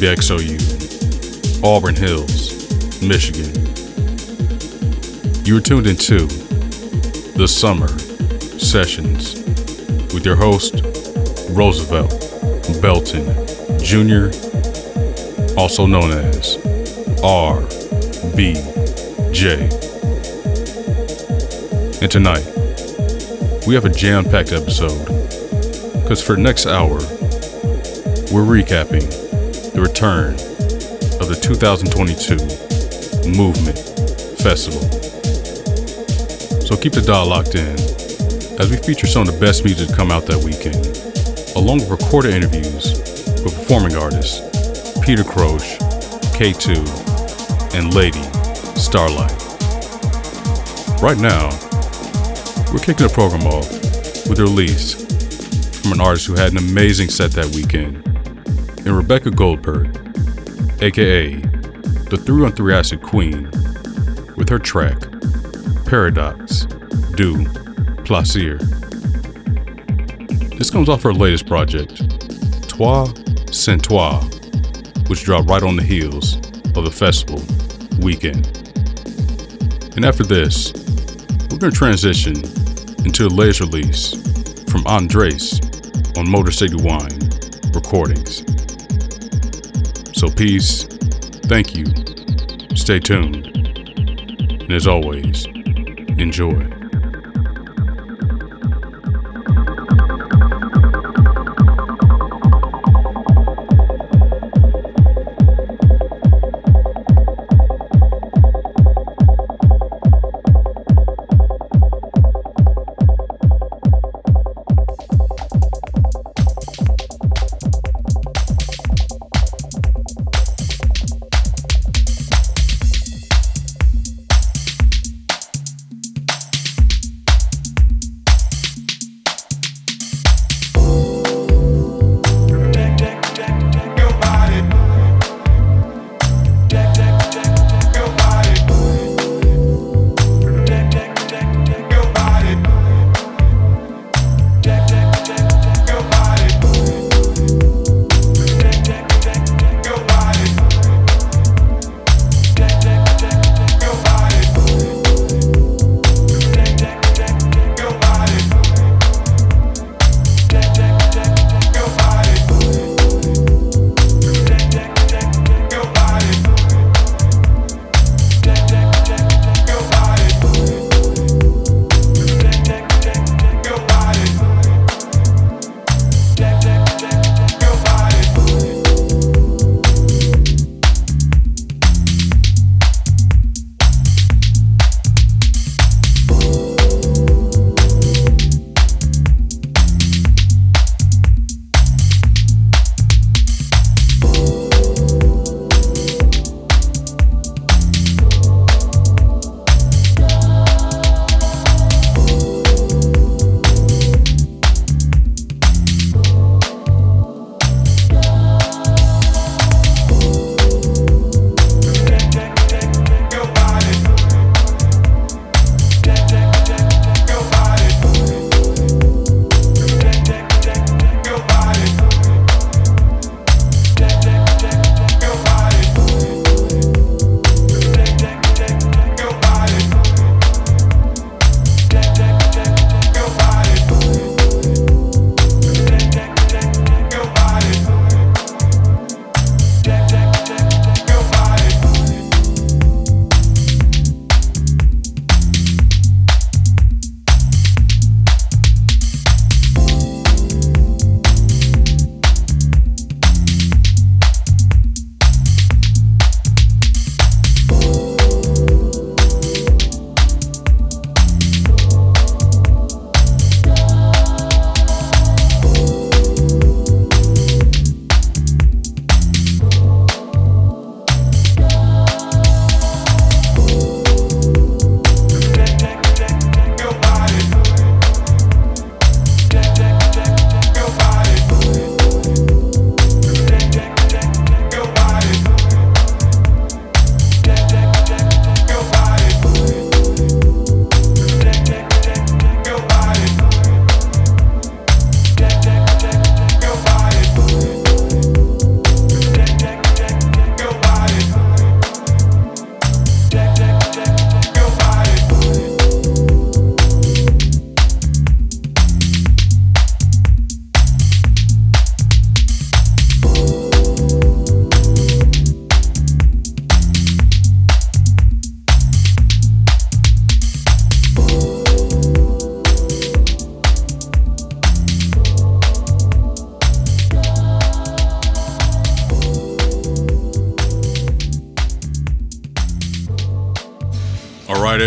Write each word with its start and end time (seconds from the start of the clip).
WXOU, 0.00 1.62
Auburn 1.62 1.94
Hills, 1.94 3.02
Michigan. 3.02 3.52
You 5.44 5.58
are 5.58 5.60
tuned 5.60 5.86
into 5.86 6.26
the 7.36 7.46
Summer 7.46 7.86
Sessions 8.58 9.34
with 10.14 10.24
your 10.24 10.36
host, 10.36 10.80
Roosevelt 11.50 12.08
Belton 12.80 13.26
Jr., 13.78 14.30
also 15.60 15.84
known 15.84 16.12
as 16.12 16.56
RBJ. 17.20 17.60
And 22.00 22.10
tonight, 22.10 22.46
we 23.66 23.74
have 23.74 23.84
a 23.84 23.90
jam 23.90 24.24
packed 24.24 24.52
episode 24.52 25.04
because 26.02 26.22
for 26.22 26.38
next 26.38 26.64
hour, 26.64 27.00
we're 28.32 28.46
recapping 28.46 29.29
the 29.72 29.80
return 29.80 30.34
of 31.20 31.28
the 31.28 31.38
2022 31.40 32.34
Movement 33.30 33.78
Festival. 34.38 34.82
So 36.66 36.76
keep 36.76 36.92
the 36.92 37.02
dial 37.02 37.26
locked 37.26 37.54
in 37.54 37.78
as 38.58 38.70
we 38.70 38.76
feature 38.76 39.06
some 39.06 39.22
of 39.22 39.32
the 39.32 39.38
best 39.38 39.64
music 39.64 39.88
to 39.88 39.94
come 39.94 40.10
out 40.10 40.26
that 40.26 40.42
weekend, 40.42 40.86
along 41.56 41.80
with 41.80 41.90
recorded 41.90 42.34
interviews 42.34 42.94
with 43.44 43.54
performing 43.54 43.96
artists 43.96 44.42
Peter 45.00 45.24
Croce, 45.24 45.78
K2, 46.34 47.74
and 47.74 47.94
Lady 47.94 48.22
Starlight. 48.74 49.30
Right 51.00 51.18
now, 51.18 51.48
we're 52.72 52.82
kicking 52.82 53.06
the 53.06 53.12
program 53.12 53.46
off 53.46 53.70
with 54.28 54.38
a 54.38 54.42
release 54.42 54.94
from 55.80 55.92
an 55.92 56.00
artist 56.00 56.26
who 56.26 56.34
had 56.34 56.52
an 56.52 56.58
amazing 56.58 57.08
set 57.08 57.30
that 57.32 57.46
weekend, 57.54 58.09
in 58.90 58.96
Rebecca 58.96 59.30
Goldberg, 59.30 59.86
aka 60.82 61.36
the 61.36 62.20
3 62.20 62.44
on 62.44 62.52
3 62.52 62.74
Acid 62.74 63.00
Queen, 63.00 63.44
with 64.36 64.48
her 64.48 64.58
track 64.58 64.98
Paradox 65.86 66.66
du 67.14 67.44
Plaisir. 68.04 68.58
This 70.58 70.70
comes 70.70 70.88
off 70.88 71.04
her 71.04 71.14
latest 71.14 71.46
project, 71.46 71.98
Toi 72.68 73.06
Sans 73.52 73.80
Toi, 73.80 74.18
which 75.06 75.22
dropped 75.22 75.48
right 75.48 75.62
on 75.62 75.76
the 75.76 75.84
heels 75.84 76.34
of 76.76 76.84
the 76.84 76.90
festival 76.90 77.40
weekend. 78.02 78.44
And 79.94 80.04
after 80.04 80.24
this, 80.24 80.72
we're 81.48 81.58
going 81.58 81.70
to 81.72 81.78
transition 81.78 82.36
into 83.04 83.28
the 83.28 83.32
latest 83.32 83.60
release 83.60 84.14
from 84.68 84.84
Andres 84.86 85.60
on 86.16 86.28
Motor 86.28 86.50
City 86.50 86.76
Wine 86.76 87.18
Recordings. 87.72 88.49
So, 90.20 90.28
peace, 90.28 90.84
thank 91.48 91.74
you, 91.74 91.86
stay 92.76 93.00
tuned, 93.00 93.46
and 93.46 94.70
as 94.70 94.86
always, 94.86 95.46
enjoy. 95.46 96.79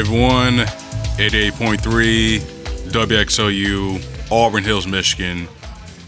Everyone. 0.05 0.57
88.3 1.15 2.39
WXOU, 2.89 4.29
Auburn 4.29 4.65
Hills, 4.65 4.85
Michigan. 4.85 5.47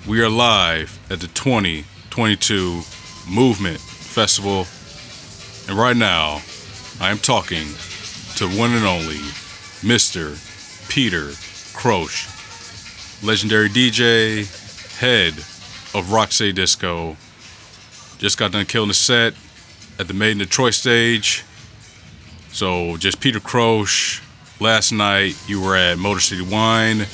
We 0.06 0.22
are 0.22 0.30
live 0.30 1.00
at 1.10 1.22
the 1.22 1.28
2022 1.28 2.82
Movement 3.30 3.80
Festival. 3.80 4.68
And 5.70 5.80
right 5.82 5.96
now, 5.96 6.42
I 7.00 7.10
am 7.10 7.20
talking 7.20 7.68
to 8.36 8.50
one 8.60 8.72
and 8.72 8.84
only 8.84 9.20
Mr. 9.80 10.36
Peter 10.90 11.32
Croce, 11.74 12.28
legendary 13.25 13.70
DJ, 13.70 14.44
head 15.00 15.36
of 15.98 16.34
City 16.34 16.52
Disco. 16.52 17.16
Just 18.18 18.38
got 18.38 18.52
done 18.52 18.66
killing 18.66 18.90
the 18.90 18.94
set 18.94 19.36
at 19.98 20.10
the 20.10 20.14
Made 20.14 20.32
in 20.32 20.40
Detroit 20.40 20.74
stage. 20.74 21.46
So 22.55 22.95
just 22.95 23.19
Peter 23.19 23.41
Croce. 23.41 24.21
Last 24.62 24.93
night 24.93 25.35
you 25.45 25.59
were 25.59 25.75
at 25.75 25.97
Motor 25.97 26.21
City 26.21 26.41
Wine, 26.41 27.05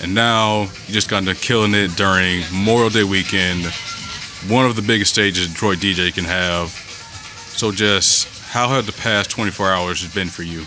and 0.00 0.14
now 0.14 0.60
you 0.86 0.94
just 0.94 1.10
got 1.10 1.24
done 1.24 1.34
killing 1.34 1.74
it 1.74 1.96
during 1.96 2.42
Memorial 2.52 2.88
Day 2.88 3.02
weekend. 3.02 3.64
One 4.46 4.66
of 4.66 4.76
the 4.76 4.82
biggest 4.82 5.10
stages 5.10 5.48
Detroit 5.48 5.78
DJ 5.78 6.14
can 6.14 6.22
have. 6.22 6.68
So 6.68 7.72
just 7.72 8.50
how 8.50 8.68
have 8.68 8.86
the 8.86 8.92
past 8.92 9.28
24 9.30 9.72
hours 9.72 10.14
been 10.14 10.28
for 10.28 10.44
you? 10.44 10.60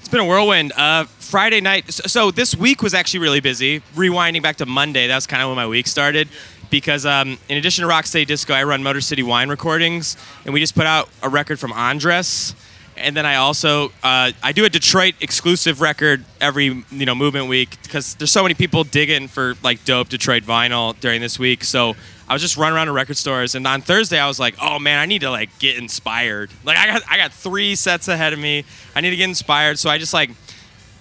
It's 0.00 0.08
been 0.08 0.18
a 0.18 0.26
whirlwind. 0.26 0.72
Uh, 0.72 1.04
Friday 1.04 1.60
night. 1.60 1.92
So 1.92 2.32
this 2.32 2.56
week 2.56 2.82
was 2.82 2.94
actually 2.94 3.20
really 3.20 3.40
busy. 3.40 3.78
Rewinding 3.94 4.42
back 4.42 4.56
to 4.56 4.66
Monday, 4.66 5.06
that 5.06 5.14
was 5.14 5.28
kind 5.28 5.40
of 5.40 5.50
when 5.50 5.56
my 5.56 5.68
week 5.68 5.86
started. 5.86 6.28
Because 6.68 7.06
um, 7.06 7.38
in 7.48 7.58
addition 7.58 7.86
to 7.86 7.88
Rocksteady 7.88 8.26
Disco, 8.26 8.54
I 8.54 8.64
run 8.64 8.82
Motor 8.82 9.00
City 9.00 9.22
Wine 9.22 9.50
recordings, 9.50 10.16
and 10.44 10.52
we 10.52 10.58
just 10.58 10.74
put 10.74 10.86
out 10.86 11.08
a 11.22 11.28
record 11.28 11.60
from 11.60 11.72
Andres. 11.72 12.56
And 12.96 13.16
then 13.16 13.26
I 13.26 13.36
also 13.36 13.88
uh, 14.02 14.32
I 14.42 14.52
do 14.52 14.64
a 14.64 14.68
Detroit 14.68 15.14
exclusive 15.20 15.80
record 15.80 16.24
every 16.40 16.84
you 16.90 17.06
know 17.06 17.14
movement 17.14 17.48
week 17.48 17.76
because 17.82 18.14
there's 18.14 18.30
so 18.30 18.42
many 18.42 18.54
people 18.54 18.84
digging 18.84 19.28
for 19.28 19.54
like 19.62 19.84
dope 19.84 20.08
Detroit 20.08 20.44
vinyl 20.44 20.98
during 21.00 21.20
this 21.20 21.38
week. 21.38 21.64
So 21.64 21.94
I 22.28 22.32
was 22.32 22.40
just 22.40 22.56
running 22.56 22.76
around 22.76 22.86
to 22.86 22.92
record 22.92 23.16
stores, 23.16 23.54
and 23.54 23.66
on 23.66 23.80
Thursday 23.82 24.18
I 24.18 24.28
was 24.28 24.38
like, 24.38 24.54
oh 24.62 24.78
man, 24.78 24.98
I 24.98 25.06
need 25.06 25.22
to 25.22 25.30
like 25.30 25.58
get 25.58 25.76
inspired. 25.76 26.50
Like 26.64 26.76
I 26.76 26.86
got 26.86 27.02
I 27.10 27.16
got 27.16 27.32
three 27.32 27.74
sets 27.74 28.08
ahead 28.08 28.32
of 28.32 28.38
me. 28.38 28.64
I 28.94 29.00
need 29.00 29.10
to 29.10 29.16
get 29.16 29.28
inspired. 29.28 29.78
So 29.78 29.90
I 29.90 29.98
just 29.98 30.14
like 30.14 30.30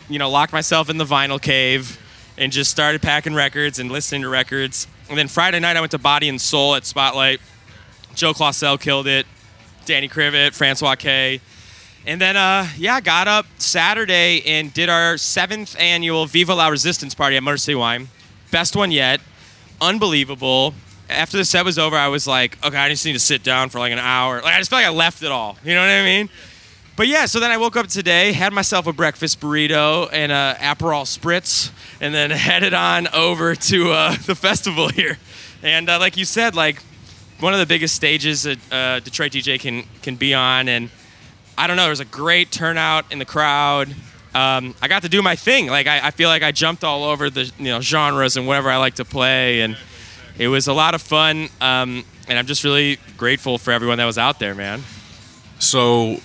you 0.10 0.20
know 0.20 0.30
locked 0.30 0.52
myself 0.54 0.90
in 0.90 0.98
the 0.98 1.06
vinyl 1.06 1.42
cave 1.42 2.00
and 2.38 2.52
just 2.52 2.72
started 2.72 3.02
packing 3.02 3.36
records 3.36 3.78
and 3.80 3.92
listening 3.92 4.24
to 4.24 4.30
records. 4.30 4.88
And 5.10 5.18
then 5.18 5.28
Friday 5.28 5.60
night 5.60 5.78
I 5.78 5.80
went 5.80 5.92
to 5.92 6.00
Body 6.00 6.28
and 6.28 6.42
Soul 6.42 6.76
at 6.76 6.86
Spotlight. 6.86 7.40
Joe 8.16 8.34
Claussell 8.34 8.78
killed 8.78 9.08
it. 9.08 9.26
Danny 9.86 10.08
Krivit, 10.08 10.54
Francois 10.54 10.96
K. 10.96 11.42
And 12.06 12.20
then, 12.20 12.36
uh, 12.36 12.68
yeah, 12.78 13.00
got 13.00 13.30
up 13.30 13.46
Saturday 13.58 14.44
and 14.46 14.74
did 14.74 14.90
our 14.90 15.18
seventh 15.18 15.80
annual 15.80 16.26
Viva 16.26 16.54
La 16.54 16.68
Resistance 16.68 17.16
party 17.16 17.38
at 17.38 17.60
City 17.60 17.76
Wine. 17.76 18.10
Best 18.52 18.76
one 18.76 18.92
yet. 18.92 19.22
Unbelievable. 19.80 20.74
After 21.10 21.38
the 21.38 21.46
set 21.46 21.64
was 21.64 21.80
over, 21.80 21.96
I 21.96 22.10
was 22.10 22.28
like, 22.28 22.64
okay, 22.66 22.78
I 22.78 22.90
just 22.90 23.06
need 23.06 23.14
to 23.14 23.20
sit 23.20 23.42
down 23.42 23.70
for 23.70 23.80
like 23.80 23.94
an 23.94 24.00
hour. 24.00 24.42
Like, 24.42 24.54
I 24.54 24.58
just 24.58 24.70
felt 24.70 24.82
like 24.82 24.92
I 24.92 24.96
left 24.96 25.24
it 25.24 25.32
all. 25.32 25.58
You 25.64 25.74
know 25.74 25.80
what 25.80 25.90
I 25.90 26.04
mean? 26.04 26.30
But 26.96 27.08
yeah, 27.08 27.26
so 27.26 27.40
then 27.40 27.52
I 27.52 27.58
woke 27.58 27.76
up 27.78 27.88
today, 27.88 28.34
had 28.34 28.54
myself 28.54 28.86
a 28.86 28.94
breakfast 28.94 29.40
burrito 29.40 30.10
and 30.12 30.32
a 30.32 30.56
Aperol 30.60 31.06
spritz, 31.06 31.72
and 32.02 32.14
then 32.14 32.30
headed 32.32 32.74
on 32.74 33.08
over 33.08 33.56
to 33.56 33.92
uh, 33.92 34.16
the 34.26 34.36
festival 34.36 34.90
here. 34.90 35.18
And 35.64 35.90
uh, 35.90 36.00
like 36.00 36.18
you 36.18 36.26
said, 36.26 36.54
like 36.54 36.82
one 37.40 37.54
of 37.54 37.60
the 37.60 37.66
biggest 37.66 37.96
stages 37.96 38.44
that 38.44 38.60
uh, 38.72 39.00
Detroit 39.00 39.32
DJ 39.32 39.60
can 39.60 39.86
can 40.02 40.16
be 40.18 40.34
on, 40.34 40.68
and 40.68 40.90
I 41.58 41.68
don't 41.68 41.76
know, 41.76 41.84
there 41.84 41.90
was 41.92 42.00
a 42.00 42.06
great 42.06 42.52
turnout 42.52 43.12
in 43.12 43.20
the 43.20 43.26
crowd. 43.26 43.90
Um, 44.34 44.74
I 44.82 44.88
got 44.88 45.04
to 45.04 45.10
do 45.10 45.22
my 45.22 45.36
thing. 45.36 45.68
Like 45.68 45.86
I, 45.86 46.08
I, 46.08 46.12
feel 46.12 46.28
like 46.28 46.42
I 46.42 46.52
jumped 46.52 46.84
all 46.84 47.04
over 47.04 47.30
the 47.30 47.52
you 47.60 47.66
know 47.66 47.82
genres 47.82 48.36
and 48.36 48.48
whatever 48.48 48.72
I 48.72 48.78
like 48.78 48.96
to 48.96 49.06
play, 49.06 49.62
and 49.62 49.78
it 50.40 50.48
was 50.48 50.68
a 50.68 50.74
lot 50.74 50.96
of 50.96 51.02
fun. 51.02 51.50
Um, 51.62 52.04
and 52.28 52.40
I'm 52.40 52.48
just 52.48 52.64
really 52.64 52.98
grateful 53.18 53.58
for 53.58 53.72
everyone 53.72 54.00
that 54.00 54.06
was 54.06 54.18
out 54.18 54.40
there, 54.40 54.56
man. 54.56 54.82
So 55.60 56.18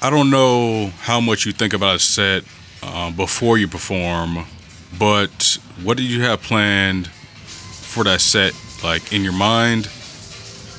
I 0.00 0.10
don't 0.10 0.30
know 0.30 0.92
how 1.00 1.20
much 1.20 1.46
you 1.46 1.52
think 1.52 1.72
about 1.72 1.96
a 1.96 1.98
set 1.98 2.44
uh, 2.82 3.10
before 3.10 3.58
you 3.58 3.66
perform, 3.66 4.44
but 4.96 5.58
what 5.82 5.96
did 5.96 6.06
you 6.06 6.22
have 6.22 6.40
planned 6.42 7.08
for 7.08 8.04
that 8.04 8.20
set, 8.20 8.52
like 8.84 9.12
in 9.12 9.24
your 9.24 9.32
mind, 9.32 9.90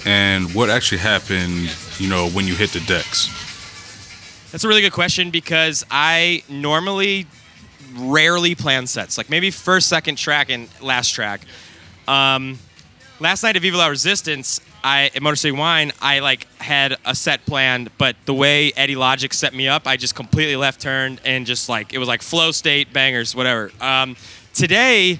and 0.06 0.56
what 0.56 0.70
actually 0.70 1.00
happened, 1.00 1.75
you 1.98 2.10
know, 2.10 2.29
when 2.29 2.48
you 2.48 2.56
hit 2.56 2.72
the 2.72 2.79
decks? 2.82 3.38
That's 4.51 4.63
a 4.63 4.68
really 4.68 4.82
good 4.82 4.94
question 4.94 5.29
because 5.29 5.86
I 5.91 6.44
normally 6.50 7.27
rarely 7.96 8.56
plan 8.56 8.88
sets, 8.88 9.18
like 9.18 9.29
maybe 9.29 9.51
first, 9.51 9.88
second 9.88 10.18
track, 10.18 10.50
and 10.50 10.68
last 10.82 11.12
track. 11.12 11.41
Um, 12.08 12.58
last 13.20 13.44
night 13.44 13.56
at 13.56 13.62
Viva 13.62 13.77
La 13.77 13.88
Resistance, 13.88 14.60
I 14.84 15.12
at 15.13 15.22
Motor 15.22 15.36
City 15.36 15.51
Wine, 15.51 15.91
I 16.01 16.20
like 16.20 16.48
had 16.60 16.98
a 17.06 17.13
set 17.13 17.46
planned, 17.46 17.91
but 18.00 18.15
the 18.25 18.34
way 18.34 18.72
Eddie 18.75 18.96
Logix 18.96 19.34
set 19.34 19.53
me 19.53 19.68
up, 19.68 19.86
I 19.86 19.98
just 19.98 20.15
completely 20.15 20.56
left 20.56 20.82
turned 20.82 21.22
and 21.24 21.46
just 21.46 21.70
like 21.70 21.94
it 21.94 22.00
was 22.00 22.08
like 22.08 22.24
flow 22.24 22.51
state 22.51 22.91
bangers, 22.91 23.36
whatever. 23.36 23.72
Um, 23.79 24.15
today 24.56 25.20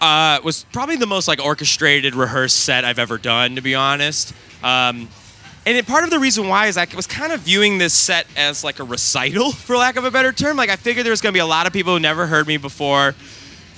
uh, 0.00 0.40
was 0.44 0.64
probably 0.72 0.96
the 0.96 1.06
most 1.06 1.26
like 1.26 1.42
orchestrated, 1.42 2.14
rehearsed 2.14 2.60
set 2.60 2.84
I've 2.84 2.98
ever 2.98 3.16
done, 3.16 3.54
to 3.54 3.62
be 3.62 3.74
honest. 3.74 4.34
Um, 4.62 5.08
and 5.76 5.86
part 5.86 6.04
of 6.04 6.10
the 6.10 6.18
reason 6.18 6.48
why 6.48 6.66
is 6.66 6.76
I 6.76 6.86
was 6.94 7.06
kind 7.06 7.32
of 7.32 7.40
viewing 7.40 7.78
this 7.78 7.94
set 7.94 8.26
as 8.36 8.64
like 8.64 8.78
a 8.78 8.84
recital, 8.84 9.52
for 9.66 9.76
lack 9.76 9.96
of 9.96 10.04
a 10.04 10.10
better 10.10 10.32
term. 10.32 10.56
Like 10.56 10.70
I 10.70 10.76
figured 10.76 11.04
there 11.04 11.12
was 11.12 11.20
gonna 11.20 11.32
be 11.32 11.38
a 11.40 11.46
lot 11.46 11.66
of 11.66 11.72
people 11.72 11.94
who 11.94 12.00
never 12.00 12.26
heard 12.26 12.46
me 12.46 12.56
before 12.56 13.14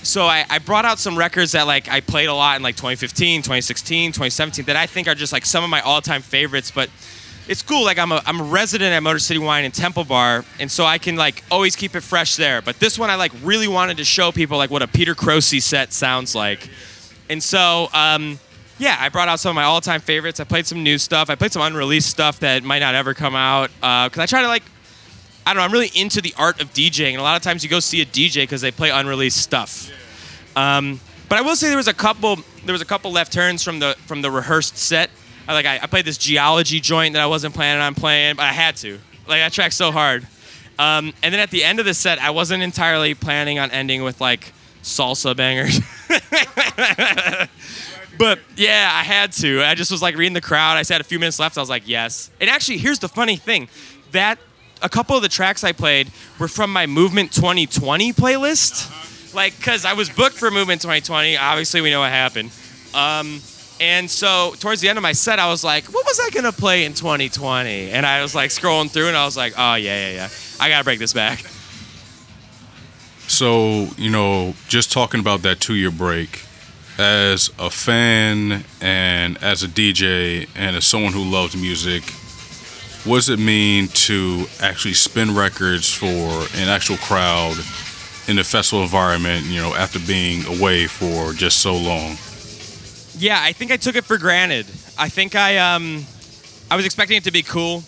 so 0.03 0.25
I, 0.25 0.45
I, 0.49 0.59
brought 0.59 0.85
out 0.85 0.99
some 0.99 1.17
records 1.17 1.53
that 1.53 1.65
like 1.65 1.89
I 1.89 2.01
played 2.01 2.27
a 2.27 2.33
lot 2.33 2.57
in 2.57 2.63
like 2.63 2.75
2015, 2.75 3.41
2016, 3.41 4.11
2017 4.11 4.65
that 4.65 4.75
I 4.75 4.85
think 4.85 5.07
are 5.07 5.15
just 5.15 5.33
like 5.33 5.45
some 5.45 5.63
of 5.63 5.69
my 5.69 5.81
all-time 5.81 6.21
favorites. 6.21 6.71
But 6.71 6.89
it's 7.47 7.61
cool. 7.61 7.83
Like 7.83 7.97
I'm 7.97 8.11
a 8.11 8.21
I'm 8.25 8.39
a 8.39 8.43
resident 8.43 8.91
at 8.91 9.01
Motor 9.01 9.19
City 9.19 9.39
Wine 9.39 9.65
and 9.65 9.73
Temple 9.73 10.03
Bar, 10.03 10.45
and 10.59 10.69
so 10.69 10.85
I 10.85 10.97
can 10.97 11.15
like 11.15 11.43
always 11.49 11.75
keep 11.75 11.95
it 11.95 12.01
fresh 12.01 12.35
there. 12.35 12.61
But 12.61 12.79
this 12.79 12.99
one 12.99 13.09
I 13.09 13.15
like 13.15 13.31
really 13.43 13.67
wanted 13.67 13.97
to 13.97 14.03
show 14.03 14.31
people 14.31 14.57
like 14.57 14.69
what 14.69 14.81
a 14.81 14.87
Peter 14.87 15.15
Croce 15.15 15.59
set 15.59 15.93
sounds 15.93 16.35
like, 16.35 16.69
and 17.29 17.41
so. 17.41 17.89
Um, 17.93 18.39
yeah, 18.77 18.97
I 18.99 19.09
brought 19.09 19.27
out 19.27 19.39
some 19.39 19.51
of 19.51 19.55
my 19.55 19.63
all-time 19.63 20.01
favorites. 20.01 20.39
I 20.39 20.43
played 20.43 20.65
some 20.65 20.83
new 20.83 20.97
stuff. 20.97 21.29
I 21.29 21.35
played 21.35 21.51
some 21.51 21.61
unreleased 21.61 22.09
stuff 22.09 22.39
that 22.39 22.63
might 22.63 22.79
not 22.79 22.95
ever 22.95 23.13
come 23.13 23.35
out 23.35 23.69
because 23.75 24.19
uh, 24.19 24.21
I 24.21 24.25
try 24.25 24.41
to 24.41 24.47
like 24.47 24.63
I 25.45 25.53
don't 25.53 25.57
know. 25.57 25.65
I'm 25.65 25.71
really 25.71 25.91
into 25.93 26.21
the 26.21 26.33
art 26.37 26.61
of 26.61 26.73
DJing, 26.73 27.11
and 27.11 27.19
a 27.19 27.23
lot 27.23 27.35
of 27.35 27.41
times 27.41 27.63
you 27.63 27.69
go 27.69 27.79
see 27.79 28.01
a 28.01 28.05
DJ 28.05 28.43
because 28.43 28.61
they 28.61 28.71
play 28.71 28.89
unreleased 28.89 29.37
stuff. 29.37 29.91
Um, 30.55 30.99
but 31.27 31.37
I 31.37 31.41
will 31.41 31.55
say 31.55 31.67
there 31.67 31.77
was 31.77 31.87
a 31.87 31.93
couple. 31.93 32.37
There 32.65 32.73
was 32.73 32.81
a 32.81 32.85
couple 32.85 33.11
left 33.11 33.33
turns 33.33 33.63
from 33.63 33.79
the 33.79 33.97
from 34.05 34.21
the 34.21 34.31
rehearsed 34.31 34.77
set. 34.77 35.09
I, 35.47 35.53
like 35.53 35.65
I, 35.65 35.79
I 35.83 35.87
played 35.87 36.05
this 36.05 36.17
geology 36.17 36.79
joint 36.79 37.13
that 37.13 37.21
I 37.21 37.27
wasn't 37.27 37.53
planning 37.53 37.81
on 37.81 37.95
playing, 37.95 38.37
but 38.37 38.43
I 38.43 38.53
had 38.53 38.77
to. 38.77 38.99
Like 39.27 39.41
I 39.41 39.49
tracked 39.49 39.73
so 39.73 39.91
hard. 39.91 40.27
Um, 40.79 41.13
and 41.21 41.33
then 41.33 41.39
at 41.39 41.51
the 41.51 41.63
end 41.63 41.79
of 41.79 41.85
the 41.85 41.93
set, 41.93 42.19
I 42.19 42.31
wasn't 42.31 42.63
entirely 42.63 43.13
planning 43.13 43.59
on 43.59 43.69
ending 43.71 44.03
with 44.03 44.21
like 44.21 44.53
salsa 44.81 45.35
bangers. 45.35 45.79
but 48.17 48.39
yeah, 48.55 48.89
I 48.93 49.03
had 49.03 49.31
to. 49.33 49.63
I 49.63 49.75
just 49.75 49.91
was 49.91 50.01
like 50.01 50.15
reading 50.15 50.33
the 50.33 50.41
crowd. 50.41 50.77
I 50.77 50.83
said 50.83 51.01
a 51.01 51.03
few 51.03 51.19
minutes 51.19 51.39
left. 51.39 51.57
I 51.57 51.61
was 51.61 51.69
like, 51.69 51.87
yes. 51.87 52.29
And 52.39 52.49
actually, 52.49 52.77
here's 52.77 52.99
the 52.99 53.09
funny 53.09 53.35
thing: 53.35 53.67
that 54.11 54.39
a 54.81 54.89
couple 54.89 55.15
of 55.15 55.21
the 55.21 55.29
tracks 55.29 55.63
I 55.63 55.71
played 55.71 56.11
were 56.39 56.47
from 56.47 56.71
my 56.71 56.85
Movement 56.85 57.31
2020 57.31 58.13
playlist. 58.13 59.33
Like, 59.33 59.57
because 59.57 59.85
I 59.85 59.93
was 59.93 60.09
booked 60.09 60.35
for 60.35 60.51
Movement 60.51 60.81
2020. 60.81 61.37
Obviously, 61.37 61.81
we 61.81 61.89
know 61.89 62.01
what 62.01 62.11
happened. 62.11 62.51
Um, 62.93 63.41
and 63.79 64.09
so 64.09 64.53
towards 64.59 64.81
the 64.81 64.89
end 64.89 64.97
of 64.97 65.01
my 65.01 65.13
set, 65.13 65.39
I 65.39 65.49
was 65.49 65.63
like, 65.63 65.85
what 65.85 66.05
was 66.05 66.19
I 66.19 66.29
going 66.29 66.45
to 66.45 66.51
play 66.51 66.85
in 66.85 66.93
2020? 66.93 67.89
And 67.89 68.05
I 68.05 68.21
was 68.21 68.35
like 68.35 68.51
scrolling 68.51 68.89
through 68.89 69.07
and 69.07 69.17
I 69.17 69.25
was 69.25 69.35
like, 69.35 69.53
oh, 69.57 69.75
yeah, 69.75 70.09
yeah, 70.09 70.13
yeah. 70.13 70.29
I 70.59 70.69
got 70.69 70.77
to 70.79 70.83
break 70.83 70.99
this 70.99 71.13
back. 71.13 71.39
So, 73.27 73.87
you 73.97 74.11
know, 74.11 74.53
just 74.67 74.91
talking 74.91 75.19
about 75.19 75.41
that 75.41 75.59
two 75.59 75.73
year 75.75 75.91
break, 75.91 76.45
as 76.97 77.51
a 77.59 77.69
fan 77.69 78.63
and 78.81 79.41
as 79.43 79.63
a 79.63 79.67
DJ 79.67 80.47
and 80.55 80.75
as 80.75 80.85
someone 80.85 81.13
who 81.13 81.23
loves 81.23 81.55
music, 81.55 82.03
what 83.05 83.17
does 83.17 83.29
it 83.29 83.39
mean 83.39 83.87
to 83.89 84.45
actually 84.61 84.93
spin 84.93 85.35
records 85.35 85.93
for 85.93 86.07
an 86.57 86.69
actual 86.69 86.97
crowd 86.97 87.57
in 88.27 88.37
the 88.37 88.43
festival 88.43 88.83
environment, 88.83 89.45
you 89.45 89.59
know, 89.59 89.73
after 89.75 89.99
being 89.99 90.45
away 90.45 90.87
for 90.87 91.33
just 91.33 91.59
so 91.59 91.73
long? 91.73 92.15
Yeah, 93.17 93.39
I 93.41 93.51
think 93.51 93.71
I 93.71 93.77
took 93.77 93.95
it 93.95 94.05
for 94.05 94.17
granted. 94.17 94.65
I 94.97 95.09
think 95.09 95.35
I 95.35 95.57
um 95.57 96.05
I 96.71 96.75
was 96.75 96.85
expecting 96.85 97.17
it 97.17 97.23
to 97.25 97.31
be 97.31 97.41
cool. 97.41 97.83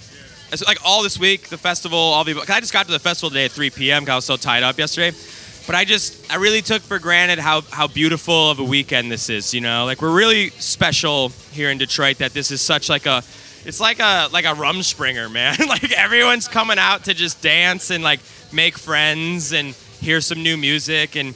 It's 0.51 0.65
like 0.65 0.77
all 0.85 1.01
this 1.01 1.17
week, 1.17 1.47
the 1.49 1.57
festival, 1.57 1.97
all 1.97 2.23
the 2.23 2.35
I 2.49 2.59
just 2.59 2.73
got 2.73 2.85
to 2.85 2.91
the 2.91 2.99
festival 2.99 3.29
today 3.29 3.45
at 3.45 3.51
3 3.51 3.69
p.m. 3.69 4.03
because 4.03 4.11
I 4.11 4.15
was 4.15 4.25
so 4.25 4.37
tied 4.37 4.63
up 4.63 4.77
yesterday. 4.77 5.15
But 5.65 5.75
I 5.75 5.83
just 5.83 6.31
I 6.31 6.35
really 6.35 6.61
took 6.61 6.81
for 6.81 6.99
granted 6.99 7.39
how 7.39 7.61
how 7.61 7.87
beautiful 7.87 8.51
of 8.51 8.59
a 8.59 8.63
weekend 8.63 9.11
this 9.11 9.29
is. 9.29 9.53
You 9.53 9.61
know, 9.61 9.85
like 9.85 10.01
we're 10.01 10.15
really 10.15 10.49
special 10.51 11.29
here 11.51 11.71
in 11.71 11.77
Detroit 11.77 12.17
that 12.19 12.33
this 12.33 12.51
is 12.51 12.61
such 12.61 12.89
like 12.89 13.05
a 13.05 13.23
it's 13.65 13.79
like 13.79 13.99
a 13.99 14.29
like 14.31 14.45
a 14.45 14.53
rumspringa, 14.53 15.31
man. 15.31 15.57
like 15.67 15.91
everyone's 15.91 16.47
coming 16.47 16.77
out 16.77 17.05
to 17.05 17.13
just 17.13 17.41
dance 17.41 17.89
and 17.89 18.03
like 18.03 18.19
make 18.51 18.77
friends 18.77 19.53
and 19.53 19.73
hear 19.99 20.21
some 20.21 20.43
new 20.43 20.55
music 20.55 21.15
and 21.15 21.33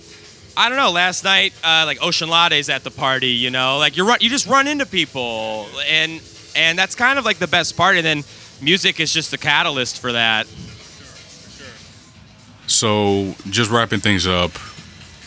I 0.59 0.67
don't 0.67 0.77
know. 0.77 0.91
Last 0.91 1.23
night, 1.23 1.53
uh, 1.63 1.83
like 1.85 1.99
Osunlade's 1.99 2.67
at 2.67 2.83
the 2.83 2.91
party, 2.91 3.29
you 3.29 3.49
know, 3.49 3.77
like 3.77 3.95
you 3.95 4.05
run, 4.05 4.17
you 4.19 4.29
just 4.29 4.45
run 4.45 4.67
into 4.67 4.85
people, 4.85 5.67
and 5.87 6.21
and 6.53 6.77
that's 6.77 6.95
kind 6.95 7.17
of 7.17 7.23
like 7.23 7.37
the 7.37 7.47
best 7.47 7.77
part. 7.77 7.95
And 7.95 8.05
then 8.05 8.23
music 8.61 8.99
is 8.99 9.13
just 9.13 9.31
the 9.31 9.37
catalyst 9.37 9.99
for 9.99 10.11
that. 10.11 10.47
So, 12.69 13.33
just 13.49 13.71
wrapping 13.71 13.99
things 13.99 14.27
up, 14.27 14.51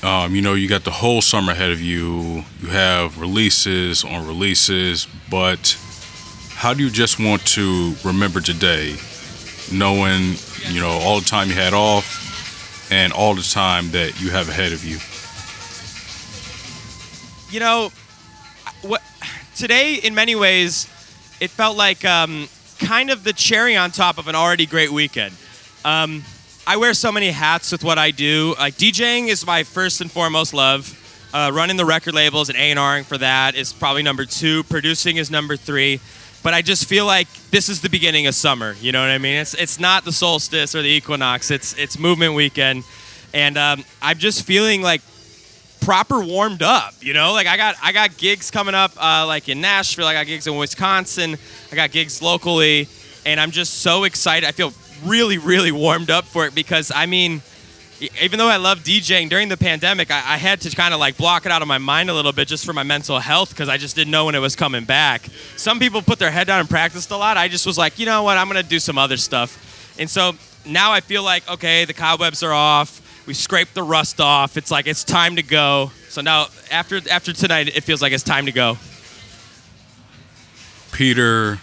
um, 0.05 0.33
you 0.33 0.43
know, 0.43 0.55
you 0.55 0.69
got 0.69 0.85
the 0.85 0.93
whole 0.93 1.21
summer 1.21 1.51
ahead 1.51 1.73
of 1.73 1.81
you. 1.81 2.45
You 2.61 2.69
have 2.69 3.21
releases 3.21 4.05
on 4.05 4.29
releases, 4.29 5.09
but 5.29 5.77
how 6.55 6.73
do 6.73 6.85
you 6.85 6.89
just 6.89 7.19
want 7.19 7.45
to 7.47 7.95
remember 8.05 8.41
today, 8.41 8.95
knowing, 9.73 10.35
you 10.69 10.81
know, 10.81 10.91
all 11.03 11.19
the 11.19 11.27
time 11.27 11.49
you 11.49 11.55
had 11.55 11.75
off 11.75 12.89
and 12.93 13.13
all 13.13 13.35
the 13.35 13.43
time 13.43 13.91
that 13.91 14.21
you 14.21 14.31
have 14.31 14.49
ahead 14.49 14.73
of 14.73 14.85
you? 14.85 14.99
You 17.53 17.59
know, 17.59 17.91
what 18.83 19.03
today 19.57 19.97
in 19.97 20.15
many 20.15 20.37
ways, 20.37 20.85
it 21.41 21.51
felt 21.51 21.77
like 21.77 22.05
um, 22.05 22.49
kind 22.79 23.11
of 23.11 23.25
the 23.25 23.33
cherry 23.33 23.77
on 23.77 23.91
top 23.91 24.19
of 24.19 24.29
an 24.29 24.37
already 24.37 24.65
great 24.65 24.93
weekend. 24.93 25.35
Um, 25.85 26.23
I 26.65 26.77
wear 26.77 26.95
so 26.95 27.11
many 27.11 27.33
hats 27.33 27.73
with 27.73 27.83
what 27.83 27.99
I 27.99 28.13
do. 28.13 28.55
Like 28.57 28.75
DJing 28.75 29.27
is 29.29 29.45
my 29.45 29.65
first 29.65 30.01
and 30.01 30.11
foremost 30.11 30.55
love. 30.55 30.99
Uh, 31.35 31.51
running 31.53 31.77
the 31.77 31.85
record 31.85 32.15
labels 32.15 32.51
and 32.51 32.59
A&Ring 32.59 33.05
for 33.05 33.19
that 33.19 33.57
is 33.57 33.73
probably 33.73 34.03
number 34.03 34.25
two. 34.25 34.63
Producing 34.65 35.17
is 35.17 35.31
number 35.31 35.57
three. 35.57 35.99
But 36.45 36.55
I 36.55 36.63
just 36.63 36.89
feel 36.89 37.05
like 37.05 37.27
this 37.51 37.69
is 37.69 37.81
the 37.81 37.89
beginning 37.89 38.29
of 38.29 38.35
summer. 38.35 38.77
You 38.81 38.93
know 38.93 39.01
what 39.01 39.11
I 39.11 39.19
mean? 39.19 39.37
It's 39.37 39.55
it's 39.55 39.81
not 39.81 40.05
the 40.05 40.13
solstice 40.13 40.75
or 40.75 40.83
the 40.83 40.89
equinox. 40.89 41.51
It's 41.51 41.77
it's 41.79 41.99
movement 41.99 42.35
weekend, 42.35 42.85
and 43.33 43.57
um, 43.57 43.85
I'm 44.01 44.19
just 44.19 44.45
feeling 44.45 44.83
like 44.83 45.03
proper 45.81 46.21
warmed 46.23 46.63
up. 46.63 46.95
You 47.01 47.15
know, 47.15 47.33
like 47.33 47.47
I 47.47 47.57
got 47.57 47.77
I 47.81 47.93
got 47.93 48.17
gigs 48.17 48.51
coming 48.51 48.75
up, 48.75 48.93
uh, 48.97 49.25
like 49.27 49.49
in 49.49 49.61
Nashville. 49.61 50.07
I 50.07 50.15
got 50.15 50.27
gigs 50.27 50.49
in 50.49 50.57
Wisconsin. 50.57 51.37
I 51.71 51.77
got 51.77 51.93
gigs 51.93 52.21
locally, 52.21 52.89
and 53.25 53.39
I'm 53.41 53.53
just 53.53 53.81
so 53.81 54.03
excited. 54.03 54.49
I 54.49 54.53
feel 54.53 54.73
really 55.05 55.39
really 55.39 55.73
warmed 55.73 56.11
up 56.11 56.25
for 56.25 56.47
it 56.47 56.55
because 56.55 56.93
I 56.95 57.07
mean. 57.07 57.43
Even 58.21 58.37
though 58.37 58.49
I 58.49 58.57
love 58.57 58.81
DJing 58.81 59.29
during 59.29 59.49
the 59.49 59.57
pandemic, 59.57 60.11
I, 60.11 60.17
I 60.17 60.37
had 60.37 60.61
to 60.63 60.75
kind 60.75 60.93
of 60.93 60.99
like 60.99 61.17
block 61.17 61.47
it 61.47 61.53
out 61.53 61.63
of 61.63 61.69
my 61.69 61.79
mind 61.79 62.11
a 62.11 62.15
little 62.15 62.33
bit 62.33 62.49
just 62.49 62.67
for 62.67 62.73
my 62.73 62.83
mental 62.83 63.21
health 63.21 63.51
because 63.51 63.69
I 63.69 63.77
just 63.77 63.95
didn't 63.95 64.11
know 64.11 64.25
when 64.25 64.35
it 64.35 64.41
was 64.41 64.57
coming 64.57 64.83
back. 64.83 65.23
Some 65.57 65.79
people 65.79 66.03
put 66.03 66.19
their 66.19 66.33
head 66.33 66.49
down 66.49 66.59
and 66.59 66.69
practiced 66.69 67.13
a 67.13 67.17
lot. 67.17 67.37
I 67.37 67.47
just 67.47 67.65
was 67.65 67.79
like, 67.79 68.01
you 68.01 68.07
know 68.07 68.25
what, 68.25 68.39
I'm 68.39 68.49
gonna 68.49 68.65
do 68.65 68.81
some 68.81 68.99
other 68.99 69.17
stuff. 69.17 69.95
And 70.01 70.11
so 70.11 70.33
now 70.67 70.91
I 70.91 70.99
feel 70.99 71.23
like, 71.23 71.49
okay, 71.49 71.85
the 71.85 71.95
cobwebs 71.95 72.43
are 72.43 72.53
off 72.53 73.03
we 73.27 73.35
scraped 73.35 73.75
the 73.75 73.83
rust 73.83 74.21
off. 74.21 74.57
It's 74.57 74.71
like 74.71 74.87
it's 74.87 75.05
time 75.05 75.37
to 75.37 75.43
go. 75.43 75.91
So 76.09 76.21
now 76.21 76.47
after 76.71 77.01
after 77.11 77.33
tonight, 77.33 77.75
it 77.75 77.83
feels 77.85 78.03
like 78.03 78.13
it's 78.13 78.25
time 78.25 78.47
to 78.47 78.53
go. 78.53 78.79
Peter, 80.93 81.59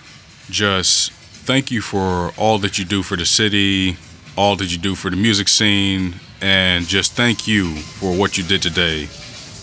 just 0.50 1.12
thank 1.50 1.72
you 1.72 1.82
for 1.82 2.32
all 2.38 2.60
that 2.60 2.78
you 2.78 2.86
do 2.86 3.02
for 3.02 3.18
the 3.18 3.26
city, 3.26 3.98
all 4.38 4.56
that 4.56 4.72
you 4.72 4.78
do 4.78 4.94
for 4.94 5.10
the 5.10 5.16
music 5.16 5.48
scene, 5.48 6.14
and 6.42 6.86
just 6.86 7.14
thank 7.14 7.48
you 7.48 7.74
for 7.76 8.16
what 8.16 8.38
you 8.38 8.44
did 8.44 8.62
today. 8.62 9.10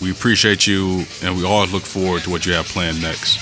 We 0.01 0.11
appreciate 0.11 0.67
you, 0.67 1.05
and 1.23 1.37
we 1.37 1.45
always 1.45 1.71
look 1.71 1.83
forward 1.83 2.23
to 2.23 2.29
what 2.29 2.45
you 2.45 2.51
have 2.51 2.65
planned 2.65 3.01
next. 3.01 3.37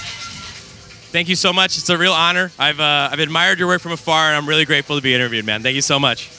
Thank 1.11 1.27
you 1.27 1.35
so 1.35 1.51
much. 1.53 1.79
It's 1.79 1.89
a 1.89 1.97
real 1.97 2.13
honor. 2.13 2.51
I've 2.59 2.79
uh, 2.79 3.09
I've 3.11 3.17
admired 3.17 3.57
your 3.57 3.67
work 3.67 3.81
from 3.81 3.93
afar, 3.93 4.27
and 4.27 4.37
I'm 4.37 4.47
really 4.47 4.65
grateful 4.65 4.95
to 4.95 5.01
be 5.01 5.15
interviewed, 5.15 5.43
man. 5.43 5.63
Thank 5.63 5.73
you 5.73 5.81
so 5.81 5.97
much. 5.97 6.29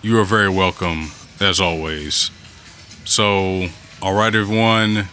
You 0.00 0.18
are 0.18 0.24
very 0.24 0.48
welcome, 0.48 1.10
as 1.40 1.60
always. 1.60 2.30
So, 3.04 3.66
all 4.00 4.14
right, 4.14 4.34
everyone, 4.34 5.08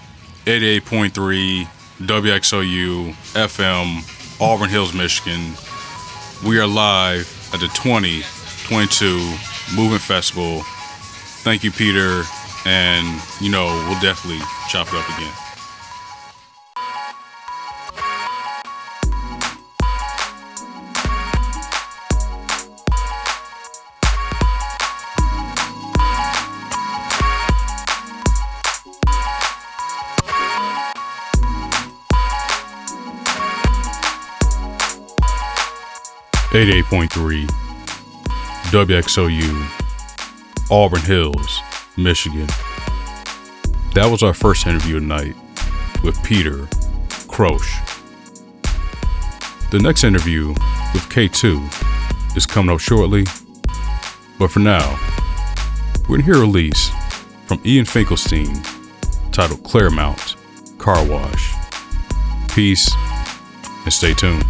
88.3 0.46 1.68
WXOU 2.00 3.12
FM, 3.34 4.15
Auburn 4.40 4.70
Hills, 4.70 4.94
Michigan. 4.94 5.54
We 6.46 6.60
are 6.60 6.68
live 6.68 7.26
at 7.54 7.62
the 7.62 7.68
2022 7.68 9.06
Movement 9.76 10.02
Festival. 10.02 10.62
Thank 11.44 11.64
you, 11.64 11.72
Peter, 11.72 12.24
and 12.66 13.22
you 13.40 13.50
know, 13.50 13.66
we'll 13.88 14.02
definitely 14.02 14.44
chop 14.70 14.88
it 14.88 14.96
up 14.96 15.08
again. 15.18 15.45
88.3 36.56 37.48
WXOU, 38.72 39.52
Auburn 40.72 41.02
Hills, 41.02 41.60
Michigan. 41.98 42.48
That 43.94 44.08
was 44.10 44.24
our 44.24 44.34
first 44.34 44.66
interview 44.66 45.02
tonight 45.02 45.36
with 46.02 46.24
Peter 46.24 46.70
Croce. 47.28 47.68
The 49.70 49.80
next 49.82 50.06
interview 50.06 50.52
with 50.94 51.04
K2 51.10 52.38
is 52.38 52.46
coming 52.46 52.74
up 52.74 52.80
shortly, 52.80 53.26
but 54.40 54.50
for 54.50 54.62
now, 54.62 54.98
we're 56.04 56.08
going 56.08 56.22
to 56.22 56.26
hear 56.26 56.36
a 56.36 56.40
release 56.40 56.90
from 57.48 57.60
Ian 57.66 57.84
Finkelstein 57.84 58.62
titled 59.34 59.62
Claremont 59.66 60.38
Car 60.78 61.06
Wash. 61.06 61.54
Peace 62.48 62.90
and 63.84 63.92
stay 63.92 64.14
tuned. 64.14 64.46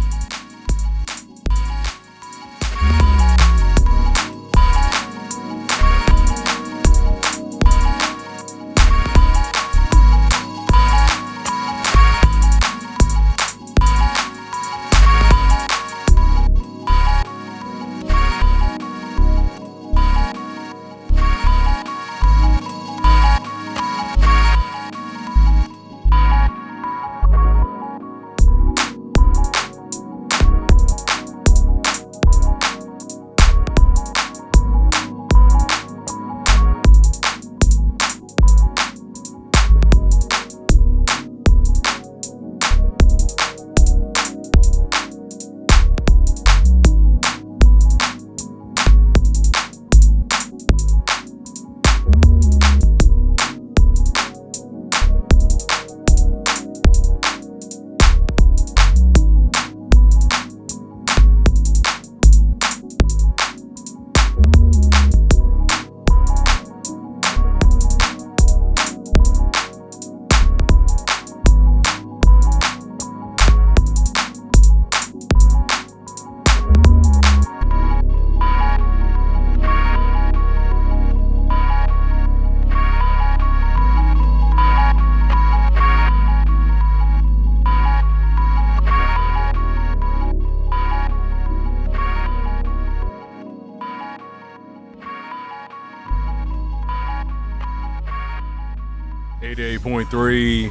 88.3 100.10 100.68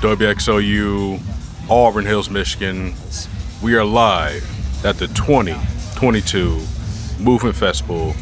WXOU, 0.00 1.20
Auburn 1.70 2.04
Hills, 2.04 2.28
Michigan. 2.28 2.94
we 3.62 3.74
are 3.74 3.84
live 3.84 4.44
at 4.84 4.98
the 4.98 5.06
2022 5.08 6.60
Movement 7.18 7.56
Festival 7.56 8.14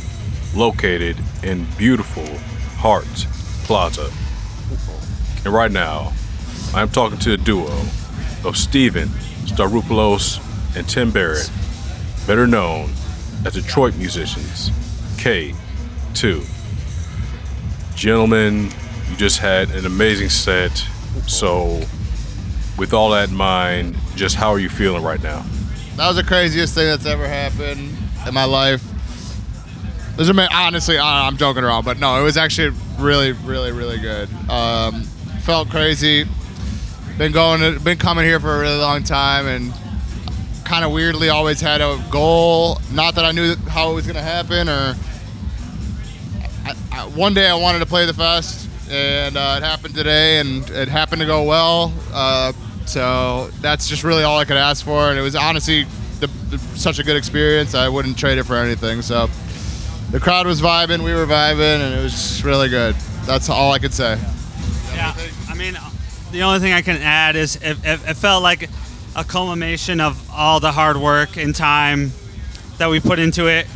located 0.55 1.17
in 1.43 1.67
beautiful 1.77 2.25
Hart 2.77 3.27
Plaza. 3.65 4.13
And 5.45 5.53
right 5.53 5.73
now, 5.73 6.13
I 6.73 6.83
am 6.83 6.89
talking 6.89 7.19
to 7.19 7.33
a 7.33 7.37
duo 7.37 7.73
of 8.45 8.57
Steven 8.57 9.09
Staropoulos 9.47 10.39
and 10.77 10.89
Tim 10.89 11.11
Barrett, 11.11 11.51
better 12.29 12.47
known 12.47 12.91
as 13.45 13.55
Detroit 13.55 13.97
musicians 13.97 14.71
K2. 15.17 16.47
Gentlemen, 17.97 18.71
you 19.11 19.17
just 19.17 19.39
had 19.39 19.71
an 19.71 19.87
amazing 19.87 20.29
set. 20.29 20.77
So, 21.27 21.81
with 22.77 22.93
all 22.93 23.11
that 23.11 23.31
in 23.31 23.35
mind, 23.37 23.97
just 24.17 24.37
how 24.37 24.51
are 24.51 24.59
you 24.59 24.69
feeling 24.69 25.03
right 25.03 25.23
now? 25.23 25.45
That 25.97 26.09
was 26.09 26.17
the 26.17 26.25
craziest 26.25 26.75
thing 26.75 26.87
that's 26.87 27.07
ever 27.07 27.27
happened 27.27 27.97
in 28.27 28.35
my 28.35 28.45
life. 28.45 28.83
There's 30.17 30.29
a 30.29 30.35
man, 30.35 30.49
honestly, 30.53 30.99
I'm 30.99 31.37
joking 31.37 31.65
around, 31.65 31.85
but 31.85 31.99
no, 31.99 32.21
it 32.21 32.23
was 32.23 32.37
actually 32.37 32.77
really, 32.99 33.33
really, 33.33 33.73
really 33.73 33.99
good. 33.99 34.29
Um, 34.49 35.03
felt 35.43 35.71
crazy. 35.71 36.25
Been 37.19 37.33
going, 37.33 37.79
been 37.79 37.99
coming 37.99 38.25
here 38.25 38.41
for 38.41 38.57
a 38.57 38.59
really 38.61 38.79
long 38.79 39.03
time, 39.05 39.47
and 39.47 39.73
kind 40.65 40.85
of 40.85 40.93
weirdly 40.93 41.29
always 41.29 41.61
had 41.61 41.81
a 41.81 42.03
goal. 42.11 42.81
Not 42.93 43.15
that 43.17 43.25
I 43.25 43.33
knew 43.33 43.55
how 43.69 43.91
it 43.93 43.95
was 43.95 44.07
gonna 44.07 44.23
happen, 44.23 44.69
or 44.69 44.97
I, 46.65 46.75
I, 46.93 47.07
one 47.07 47.35
day 47.35 47.49
I 47.49 47.55
wanted 47.55 47.81
to 47.81 47.87
play 47.87 48.07
the 48.07 48.15
fest, 48.15 48.69
and 48.91 49.37
uh, 49.37 49.59
it 49.59 49.65
happened 49.65 49.95
today, 49.95 50.41
and 50.41 50.69
it 50.71 50.89
happened 50.89 51.21
to 51.21 51.27
go 51.27 51.43
well. 51.43 51.93
Uh, 52.13 52.53
so 52.87 53.51
that's 53.61 53.89
just 53.89 54.05
really 54.05 54.23
all 54.23 54.39
I 54.39 54.45
could 54.45 54.57
ask 54.57 54.85
for, 54.85 55.11
and 55.11 55.19
it 55.19 55.23
was 55.23 55.37
honestly 55.37 55.85
the, 56.21 56.27
the, 56.51 56.59
such 56.77 56.99
a 56.99 57.03
good 57.05 57.17
experience. 57.17 57.75
I 57.75 57.89
wouldn't 57.89 58.19
trade 58.19 58.39
it 58.39 58.45
for 58.45 58.57
anything. 58.57 59.03
So 59.03 59.29
the 60.11 60.21
crowd 60.21 60.47
was 60.47 60.61
vibing, 60.61 61.03
we 61.03 61.13
were 61.15 61.27
vibing, 61.27 61.81
and 61.81 61.95
it 61.95 62.03
was 62.03 62.13
just 62.13 62.45
really 62.45 62.69
good. 62.69 62.95
That's 63.27 63.49
all 63.49 63.73
I 63.73 63.79
could 63.79 63.95
say. 63.95 64.19
Yeah, 64.95 65.15
I 65.49 65.55
mean, 65.55 65.77
the 66.31 66.43
only 66.43 66.61
thing 66.61 66.73
I 66.73 66.83
can 66.83 66.97
add 67.01 67.37
is 67.37 67.57
it, 67.57 67.79
it, 67.85 68.01
it 68.07 68.17
felt 68.17 68.43
like 68.43 68.69
a 69.17 69.25
culmination 69.25 70.01
of 70.01 70.31
all 70.31 70.61
the 70.61 70.73
hard 70.73 70.97
work 70.97 71.37
and 71.37 71.55
time 71.55 72.13
that 72.79 72.91
we 72.91 73.01
put 73.01 73.19
into 73.19 73.47
it 73.47 73.67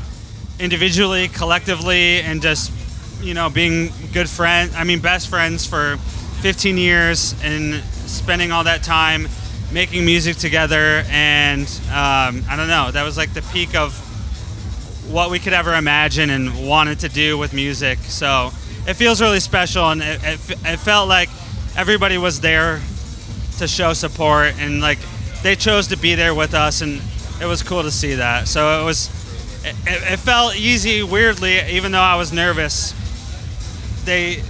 individually, 0.58 1.28
collectively, 1.28 2.20
and 2.20 2.42
just 2.42 2.72
you 3.20 3.34
know 3.34 3.50
being 3.50 3.90
good 4.12 4.28
friends. 4.28 4.74
I 4.74 4.84
mean, 4.84 5.00
best 5.00 5.28
friends 5.28 5.66
for 5.66 5.96
15 6.40 6.78
years 6.78 7.34
and 7.42 7.82
spending 8.08 8.52
all 8.52 8.64
that 8.64 8.82
time 8.82 9.28
making 9.72 10.04
music 10.04 10.36
together. 10.36 11.04
And 11.08 11.66
um, 11.88 12.44
I 12.48 12.54
don't 12.56 12.68
know, 12.68 12.90
that 12.90 13.04
was 13.04 13.16
like 13.16 13.34
the 13.34 13.42
peak 13.52 13.74
of 13.74 13.92
what 15.10 15.30
we 15.30 15.38
could 15.38 15.52
ever 15.52 15.74
imagine 15.74 16.30
and 16.30 16.66
wanted 16.68 17.00
to 17.00 17.08
do 17.08 17.38
with 17.38 17.52
music. 17.52 17.98
So 17.98 18.50
it 18.86 18.94
feels 18.94 19.20
really 19.20 19.40
special, 19.40 19.90
and 19.90 20.02
it, 20.02 20.20
it, 20.22 20.50
it 20.64 20.76
felt 20.78 21.08
like 21.08 21.28
everybody 21.76 22.18
was 22.18 22.40
there 22.40 22.80
to 23.58 23.68
show 23.68 23.92
support 23.92 24.54
and 24.58 24.80
like 24.80 24.98
they 25.42 25.54
chose 25.54 25.88
to 25.88 25.96
be 25.96 26.14
there 26.14 26.34
with 26.34 26.54
us 26.54 26.80
and 26.80 27.00
it 27.40 27.46
was 27.46 27.62
cool 27.62 27.82
to 27.82 27.90
see 27.90 28.14
that 28.14 28.48
so 28.48 28.80
it 28.80 28.84
was 28.84 29.08
it, 29.64 29.74
it, 29.86 30.18
felt 30.18 30.56
easy 30.56 31.02
weirdly 31.02 31.60
even 31.70 31.92
though 31.92 32.00
i 32.00 32.16
was 32.16 32.32
nervous 32.32 32.94
they 34.04 34.42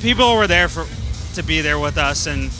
people 0.00 0.36
were 0.36 0.46
there 0.46 0.68
for 0.68 0.86
to 1.34 1.42
be 1.42 1.60
there 1.60 1.78
with 1.78 1.98
us 1.98 2.26
and 2.26 2.50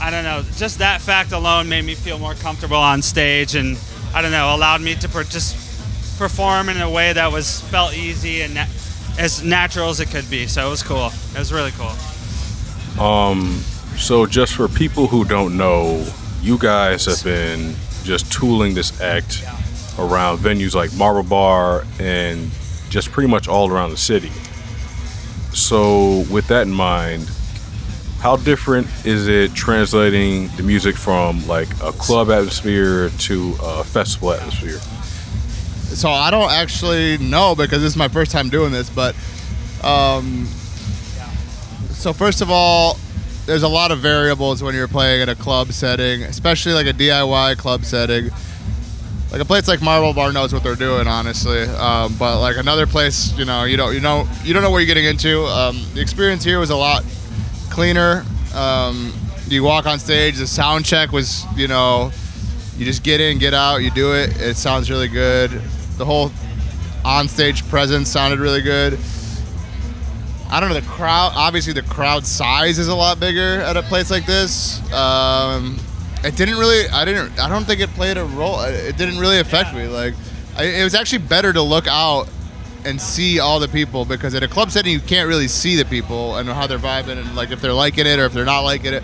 i 0.00 0.10
don't 0.10 0.24
know 0.24 0.42
just 0.56 0.78
that 0.78 1.00
fact 1.00 1.32
alone 1.32 1.68
made 1.68 1.84
me 1.84 1.94
feel 1.94 2.18
more 2.18 2.34
comfortable 2.34 2.76
on 2.76 3.02
stage 3.02 3.54
and 3.54 3.78
i 4.14 4.22
don't 4.22 4.32
know 4.32 4.54
allowed 4.54 4.80
me 4.80 4.94
to 4.94 5.08
per- 5.08 5.24
just 5.24 5.56
perform 6.18 6.68
in 6.68 6.78
a 6.82 6.90
way 6.90 7.14
that 7.14 7.32
was 7.32 7.62
felt 7.62 7.96
easy 7.96 8.42
and 8.42 8.54
na- 8.54 8.66
as 9.18 9.42
natural 9.42 9.88
as 9.88 10.00
it 10.00 10.10
could 10.10 10.28
be. 10.30 10.46
So 10.46 10.66
it 10.66 10.70
was 10.70 10.82
cool. 10.82 11.06
It 11.06 11.38
was 11.38 11.50
really 11.50 11.72
cool. 11.72 13.02
Um 13.02 13.60
so, 13.96 14.24
just 14.24 14.54
for 14.54 14.66
people 14.68 15.08
who 15.08 15.24
don't 15.26 15.58
know, 15.58 16.06
you 16.40 16.56
guys 16.56 17.04
have 17.04 17.22
been 17.22 17.74
just 18.02 18.32
tooling 18.32 18.72
this 18.72 18.98
act 19.00 19.44
around 19.98 20.38
venues 20.38 20.74
like 20.74 20.94
Marble 20.94 21.22
Bar 21.22 21.84
and 21.98 22.50
just 22.88 23.10
pretty 23.12 23.28
much 23.28 23.46
all 23.46 23.70
around 23.70 23.90
the 23.90 23.98
city. 23.98 24.30
So, 25.52 26.24
with 26.30 26.48
that 26.48 26.62
in 26.62 26.72
mind, 26.72 27.28
how 28.20 28.36
different 28.36 28.86
is 29.06 29.28
it 29.28 29.54
translating 29.54 30.48
the 30.56 30.62
music 30.62 30.94
from 30.94 31.46
like 31.46 31.68
a 31.82 31.90
club 31.92 32.30
atmosphere 32.30 33.08
to 33.08 33.56
a 33.62 33.82
festival 33.82 34.32
atmosphere? 34.32 34.78
So 35.96 36.10
I 36.10 36.30
don't 36.30 36.50
actually 36.50 37.18
know 37.18 37.54
because 37.54 37.80
this 37.82 37.92
is 37.92 37.96
my 37.96 38.08
first 38.08 38.30
time 38.30 38.48
doing 38.50 38.72
this, 38.72 38.90
but 38.90 39.16
um, 39.82 40.46
so 41.90 42.12
first 42.12 42.42
of 42.42 42.50
all, 42.50 42.98
there's 43.46 43.62
a 43.62 43.68
lot 43.68 43.90
of 43.90 43.98
variables 44.00 44.62
when 44.62 44.74
you're 44.74 44.86
playing 44.86 45.22
in 45.22 45.28
a 45.30 45.34
club 45.34 45.72
setting, 45.72 46.22
especially 46.22 46.72
like 46.72 46.86
a 46.86 46.92
DIY 46.92 47.56
club 47.56 47.84
setting. 47.84 48.30
Like 49.30 49.40
a 49.40 49.44
place 49.44 49.68
like 49.68 49.80
Marble 49.80 50.12
Bar 50.12 50.32
knows 50.32 50.52
what 50.52 50.64
they're 50.64 50.74
doing, 50.74 51.06
honestly. 51.06 51.62
Um, 51.62 52.16
but 52.18 52.40
like 52.40 52.56
another 52.56 52.86
place, 52.86 53.36
you 53.38 53.44
know, 53.44 53.64
you 53.64 53.76
don't, 53.76 53.94
you 53.94 54.00
know, 54.00 54.28
you 54.42 54.52
don't 54.52 54.62
know 54.62 54.70
what 54.70 54.78
you're 54.78 54.86
getting 54.86 55.04
into. 55.04 55.44
Um, 55.44 55.80
the 55.94 56.00
experience 56.00 56.42
here 56.42 56.58
was 56.58 56.70
a 56.70 56.76
lot 56.76 57.04
cleaner. 57.70 58.24
Um, 58.54 59.12
you 59.46 59.62
walk 59.62 59.86
on 59.86 59.98
stage, 59.98 60.36
the 60.38 60.46
sound 60.46 60.84
check 60.84 61.12
was, 61.12 61.44
you 61.56 61.68
know, 61.68 62.10
you 62.76 62.84
just 62.84 63.02
get 63.02 63.20
in, 63.20 63.38
get 63.38 63.54
out, 63.54 63.78
you 63.78 63.90
do 63.90 64.14
it. 64.14 64.40
It 64.40 64.56
sounds 64.56 64.90
really 64.90 65.08
good. 65.08 65.50
The 65.96 66.04
whole 66.04 66.32
on-stage 67.04 67.68
presence 67.68 68.08
sounded 68.08 68.38
really 68.38 68.62
good. 68.62 68.98
I 70.50 70.58
don't 70.58 70.70
know 70.70 70.74
the 70.74 70.86
crowd. 70.86 71.32
Obviously, 71.36 71.72
the 71.72 71.82
crowd 71.82 72.26
size 72.26 72.78
is 72.78 72.88
a 72.88 72.94
lot 72.94 73.20
bigger 73.20 73.60
at 73.60 73.76
a 73.76 73.82
place 73.82 74.10
like 74.10 74.26
this. 74.26 74.80
Um, 74.92 75.78
it 76.24 76.36
didn't 76.36 76.58
really. 76.58 76.88
I 76.88 77.04
didn't. 77.04 77.38
I 77.38 77.48
don't 77.48 77.64
think 77.64 77.80
it 77.80 77.90
played 77.90 78.16
a 78.16 78.24
role. 78.24 78.60
It 78.60 78.96
didn't 78.96 79.18
really 79.18 79.38
affect 79.38 79.72
yeah. 79.72 79.82
me. 79.82 79.88
Like, 79.88 80.14
I, 80.56 80.64
it 80.64 80.84
was 80.84 80.94
actually 80.94 81.18
better 81.18 81.52
to 81.52 81.62
look 81.62 81.86
out 81.86 82.28
and 82.84 83.00
see 83.00 83.38
all 83.38 83.60
the 83.60 83.68
people 83.68 84.04
because 84.04 84.34
at 84.34 84.42
a 84.42 84.48
club 84.48 84.70
setting 84.70 84.92
you 84.92 85.00
can't 85.00 85.28
really 85.28 85.48
see 85.48 85.76
the 85.76 85.84
people 85.84 86.36
and 86.36 86.48
how 86.48 86.66
they're 86.66 86.78
vibing 86.78 87.18
and 87.18 87.36
like 87.36 87.50
if 87.50 87.60
they're 87.60 87.74
liking 87.74 88.06
it 88.06 88.18
or 88.18 88.24
if 88.24 88.32
they're 88.32 88.44
not 88.44 88.60
liking 88.60 88.94
it. 88.94 89.02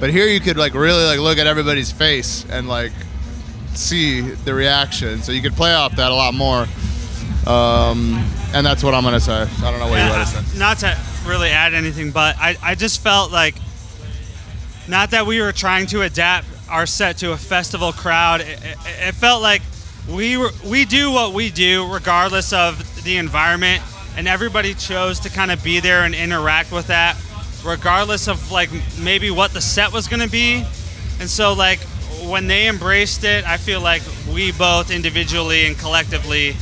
But 0.00 0.10
here 0.10 0.26
you 0.26 0.40
could 0.40 0.56
like 0.56 0.74
really 0.74 1.04
like 1.04 1.18
look 1.18 1.38
at 1.38 1.46
everybody's 1.46 1.90
face 1.90 2.46
and 2.50 2.68
like 2.68 2.92
see 3.74 4.20
the 4.20 4.54
reaction. 4.54 5.22
So 5.22 5.32
you 5.32 5.42
could 5.42 5.54
play 5.54 5.74
off 5.74 5.96
that 5.96 6.10
a 6.10 6.14
lot 6.14 6.34
more. 6.34 6.66
Um, 7.46 8.24
and 8.54 8.64
that's 8.64 8.82
what 8.82 8.94
I'm 8.94 9.04
gonna 9.04 9.20
say. 9.20 9.32
I 9.32 9.70
don't 9.70 9.80
know 9.80 9.88
what 9.88 9.96
yeah, 9.96 10.10
you 10.10 10.16
want 10.16 10.28
to 10.28 10.36
say. 10.36 10.58
Not 10.58 10.78
to 10.78 10.98
really 11.26 11.48
add 11.48 11.74
anything, 11.74 12.10
but 12.10 12.36
I, 12.38 12.56
I 12.62 12.74
just 12.74 13.02
felt 13.02 13.32
like 13.32 13.54
not 14.86 15.10
that 15.10 15.26
we 15.26 15.40
were 15.40 15.52
trying 15.52 15.86
to 15.88 16.02
adapt 16.02 16.46
our 16.68 16.86
set 16.86 17.18
to 17.18 17.32
a 17.32 17.36
festival 17.36 17.92
crowd. 17.92 18.40
It, 18.40 18.58
it, 18.62 18.78
it 19.08 19.14
felt 19.14 19.42
like 19.42 19.62
we 20.08 20.36
were 20.36 20.50
we 20.64 20.84
do 20.84 21.10
what 21.10 21.32
we 21.34 21.50
do 21.50 21.90
regardless 21.92 22.52
of 22.52 23.04
the 23.04 23.16
environment, 23.16 23.82
and 24.16 24.26
everybody 24.26 24.74
chose 24.74 25.20
to 25.20 25.30
kind 25.30 25.50
of 25.50 25.62
be 25.62 25.80
there 25.80 26.04
and 26.04 26.14
interact 26.14 26.72
with 26.72 26.86
that, 26.88 27.16
regardless 27.64 28.28
of 28.28 28.50
like 28.50 28.70
maybe 29.00 29.30
what 29.30 29.52
the 29.52 29.60
set 29.60 29.92
was 29.92 30.08
gonna 30.08 30.28
be. 30.28 30.64
And 31.20 31.28
so 31.28 31.52
like 31.52 31.80
when 32.26 32.46
they 32.46 32.68
embraced 32.68 33.24
it, 33.24 33.46
I 33.46 33.56
feel 33.56 33.80
like 33.80 34.02
we 34.32 34.52
both 34.52 34.90
individually 34.90 35.66
and 35.66 35.78
collectively 35.78 36.56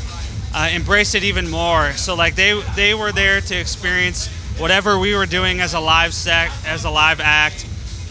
uh, 0.54 0.70
embraced 0.72 1.14
it 1.14 1.24
even 1.24 1.48
more. 1.48 1.92
So 1.92 2.14
like 2.14 2.34
they 2.34 2.60
they 2.74 2.94
were 2.94 3.12
there 3.12 3.40
to 3.40 3.54
experience 3.58 4.28
whatever 4.58 4.98
we 4.98 5.14
were 5.14 5.26
doing 5.26 5.60
as 5.60 5.74
a 5.74 5.80
live 5.80 6.14
set, 6.14 6.50
as 6.66 6.84
a 6.84 6.90
live 6.90 7.20
act, 7.20 7.66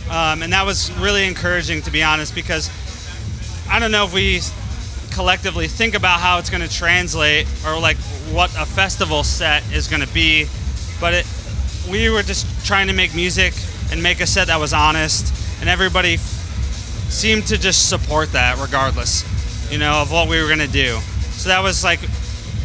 um, 0.10 0.44
and 0.44 0.54
that 0.54 0.66
was 0.66 0.92
really 0.98 1.26
encouraging 1.26 1.82
to 1.84 1.92
be 1.92 2.04
honest 2.04 2.36
because 2.36 2.70
I 3.70 3.80
don't 3.80 3.92
know 3.92 4.06
if 4.06 4.14
we 4.14 4.42
collectively 5.12 5.68
think 5.68 5.96
about 5.96 6.20
how 6.20 6.40
it's 6.40 6.50
going 6.50 6.62
to 6.62 6.70
translate 6.70 7.48
or 7.66 7.80
like 7.80 7.98
what 8.32 8.50
a 8.58 8.66
festival 8.66 9.24
set 9.24 9.64
is 9.72 9.88
going 9.88 10.02
to 10.02 10.14
be, 10.14 10.46
but 11.00 11.14
it, 11.14 11.26
we 11.90 12.10
were 12.10 12.22
just 12.22 12.46
trying 12.66 12.88
to 12.88 12.94
make 12.94 13.16
music 13.16 13.54
and 13.92 14.02
make 14.04 14.20
a 14.20 14.28
set 14.28 14.48
that 14.48 14.60
was 14.60 14.74
honest, 14.74 15.34
and 15.62 15.70
everybody 15.70 16.16
f- 16.16 16.20
seemed 17.10 17.46
to 17.48 17.58
just 17.58 17.88
support 17.88 18.32
that 18.34 18.58
regardless, 18.60 19.24
you 19.72 19.78
know, 19.78 20.02
of 20.02 20.12
what 20.12 20.28
we 20.28 20.42
were 20.42 20.48
going 20.48 20.60
to 20.60 20.68
do. 20.68 20.98
So 21.32 21.50
that 21.50 21.62
was 21.62 21.84
like 21.84 22.00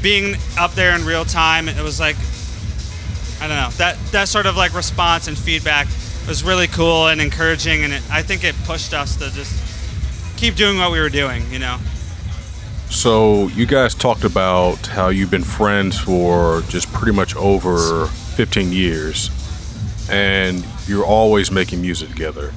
being 0.02 0.36
up 0.58 0.72
there 0.74 0.94
in 0.96 1.04
real 1.04 1.24
time, 1.24 1.68
it 1.68 1.82
was 1.82 2.00
like 2.00 2.16
I 3.40 3.48
don't 3.48 3.56
know 3.56 3.70
that 3.78 3.96
that 4.12 4.28
sort 4.28 4.46
of 4.46 4.56
like 4.56 4.74
response 4.74 5.28
and 5.28 5.38
feedback 5.38 5.86
was 6.30 6.44
really 6.44 6.68
cool 6.68 7.08
and 7.08 7.20
encouraging, 7.20 7.82
and 7.82 7.92
it, 7.92 8.02
I 8.08 8.22
think 8.22 8.44
it 8.44 8.54
pushed 8.62 8.94
us 8.94 9.16
to 9.16 9.32
just 9.32 9.52
keep 10.36 10.54
doing 10.54 10.78
what 10.78 10.92
we 10.92 11.00
were 11.00 11.08
doing, 11.08 11.42
you 11.50 11.58
know. 11.58 11.78
So 12.88 13.48
you 13.48 13.66
guys 13.66 13.96
talked 13.96 14.22
about 14.22 14.86
how 14.86 15.08
you've 15.08 15.32
been 15.32 15.42
friends 15.42 15.98
for 15.98 16.62
just 16.68 16.86
pretty 16.92 17.16
much 17.16 17.34
over 17.34 18.06
15 18.06 18.70
years, 18.70 19.28
and 20.08 20.64
you're 20.86 21.04
always 21.04 21.50
making 21.50 21.82
music 21.82 22.10
together. 22.10 22.52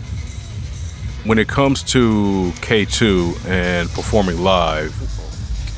when 1.26 1.40
it 1.40 1.48
comes 1.48 1.82
to 1.84 2.52
K2 2.58 3.48
and 3.48 3.90
performing 3.90 4.44
live, 4.44 4.94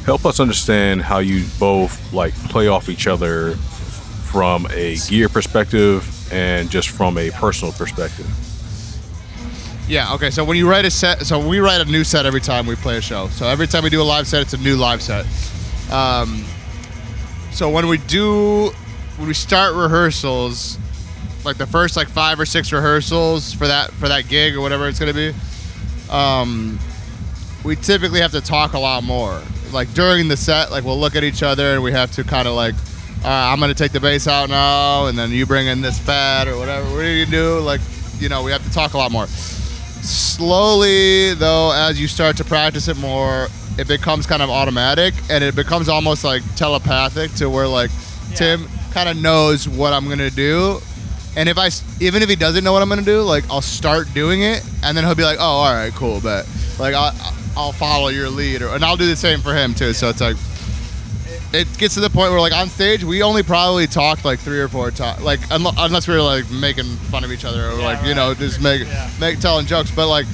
help 0.03 0.25
us 0.25 0.41
understand 0.41 1.01
how 1.01 1.19
you 1.19 1.45
both 1.59 2.11
like 2.11 2.33
play 2.49 2.67
off 2.67 2.89
each 2.89 3.07
other 3.07 3.55
from 3.55 4.67
a 4.71 4.97
gear 5.07 5.29
perspective 5.29 6.14
and 6.31 6.69
just 6.69 6.89
from 6.89 7.17
a 7.17 7.31
personal 7.31 7.73
perspective. 7.73 8.27
Yeah. 9.87 10.13
Okay. 10.15 10.31
So 10.31 10.43
when 10.43 10.57
you 10.57 10.69
write 10.69 10.85
a 10.85 10.91
set, 10.91 11.21
so 11.25 11.45
we 11.45 11.59
write 11.59 11.81
a 11.81 11.85
new 11.85 12.03
set 12.03 12.25
every 12.25 12.41
time 12.41 12.65
we 12.65 12.75
play 12.75 12.97
a 12.97 13.01
show. 13.01 13.27
So 13.29 13.47
every 13.47 13.67
time 13.67 13.83
we 13.83 13.89
do 13.89 14.01
a 14.01 14.03
live 14.03 14.27
set, 14.27 14.41
it's 14.41 14.53
a 14.53 14.57
new 14.57 14.75
live 14.75 15.01
set. 15.01 15.25
Um, 15.91 16.43
so 17.51 17.69
when 17.69 17.87
we 17.87 17.99
do, 17.99 18.71
when 19.17 19.27
we 19.27 19.33
start 19.33 19.75
rehearsals, 19.75 20.79
like 21.43 21.57
the 21.57 21.67
first 21.67 21.95
like 21.95 22.09
five 22.09 22.39
or 22.39 22.45
six 22.45 22.73
rehearsals 22.73 23.53
for 23.53 23.67
that 23.67 23.91
for 23.91 24.07
that 24.07 24.27
gig 24.27 24.55
or 24.55 24.61
whatever 24.61 24.87
it's 24.87 24.99
gonna 24.99 25.13
be, 25.13 25.33
um, 26.09 26.79
we 27.63 27.75
typically 27.75 28.19
have 28.19 28.31
to 28.31 28.41
talk 28.41 28.73
a 28.73 28.79
lot 28.79 29.03
more. 29.03 29.41
Like 29.71 29.93
during 29.93 30.27
the 30.27 30.37
set, 30.37 30.71
like 30.71 30.83
we'll 30.83 30.99
look 30.99 31.15
at 31.15 31.23
each 31.23 31.43
other 31.43 31.73
and 31.73 31.83
we 31.83 31.91
have 31.91 32.11
to 32.13 32.23
kind 32.23 32.47
of 32.47 32.55
like, 32.55 32.75
uh, 33.25 33.51
I'm 33.51 33.59
gonna 33.59 33.73
take 33.73 33.91
the 33.91 33.99
bass 33.99 34.27
out 34.27 34.49
now, 34.49 35.07
and 35.07 35.17
then 35.17 35.31
you 35.31 35.47
bring 35.47 35.65
in 35.65 35.81
this 35.81 35.99
pad 36.05 36.47
or 36.47 36.57
whatever. 36.57 36.87
What 36.91 37.01
do 37.01 37.07
you 37.07 37.25
do? 37.25 37.59
Like, 37.59 37.81
you 38.19 38.29
know, 38.29 38.43
we 38.43 38.51
have 38.51 38.63
to 38.63 38.71
talk 38.71 38.93
a 38.93 38.97
lot 38.99 39.11
more. 39.11 39.25
Slowly, 39.25 41.33
though, 41.33 41.71
as 41.71 41.99
you 41.99 42.07
start 42.07 42.37
to 42.37 42.43
practice 42.43 42.87
it 42.87 42.97
more, 42.97 43.47
it 43.79 43.87
becomes 43.87 44.27
kind 44.27 44.43
of 44.43 44.51
automatic 44.51 45.15
and 45.29 45.43
it 45.43 45.55
becomes 45.55 45.89
almost 45.89 46.23
like 46.23 46.43
telepathic 46.55 47.33
to 47.35 47.49
where 47.49 47.67
like 47.67 47.89
Tim 48.35 48.67
kind 48.91 49.09
of 49.09 49.17
knows 49.17 49.67
what 49.67 49.91
I'm 49.91 50.07
gonna 50.07 50.29
do. 50.29 50.79
And 51.35 51.49
if 51.49 51.57
I, 51.57 51.69
even 51.99 52.21
if 52.21 52.29
he 52.29 52.35
doesn't 52.35 52.63
know 52.63 52.73
what 52.73 52.83
I'm 52.83 52.89
gonna 52.89 53.01
do, 53.01 53.23
like 53.23 53.43
I'll 53.49 53.61
start 53.61 54.13
doing 54.13 54.43
it, 54.43 54.63
and 54.83 54.95
then 54.95 55.03
he'll 55.03 55.15
be 55.15 55.23
like, 55.23 55.39
"Oh, 55.39 55.43
all 55.43 55.73
right, 55.73 55.91
cool, 55.93 56.19
but 56.21 56.47
Like 56.77 56.93
I'll, 56.93 57.13
I'll 57.57 57.71
follow 57.71 58.09
your 58.09 58.29
lead, 58.29 58.61
or, 58.61 58.69
and 58.69 58.85
I'll 58.85 58.97
do 58.97 59.07
the 59.07 59.15
same 59.15 59.41
for 59.41 59.55
him 59.55 59.73
too. 59.73 59.93
So 59.93 60.09
it's 60.09 60.21
like, 60.21 60.35
it 61.53 61.67
gets 61.77 61.93
to 61.93 61.99
the 61.99 62.09
point 62.09 62.31
where 62.31 62.39
like 62.41 62.53
on 62.53 62.67
stage 62.69 63.03
we 63.03 63.21
only 63.23 63.43
probably 63.43 63.87
talked 63.87 64.25
like 64.25 64.39
three 64.39 64.59
or 64.59 64.67
four 64.67 64.91
times 64.91 65.21
like 65.21 65.39
unlo- 65.49 65.73
unless 65.77 66.07
we 66.07 66.13
were 66.13 66.21
like 66.21 66.49
making 66.51 66.83
fun 67.11 67.23
of 67.23 67.31
each 67.31 67.45
other 67.45 67.69
or 67.69 67.73
like 67.75 68.03
you 68.05 68.13
know 68.15 68.33
just 68.33 68.61
make 68.61 68.85
make 69.19 69.39
telling 69.39 69.65
jokes 69.65 69.91
but 69.91 70.07
like 70.07 70.25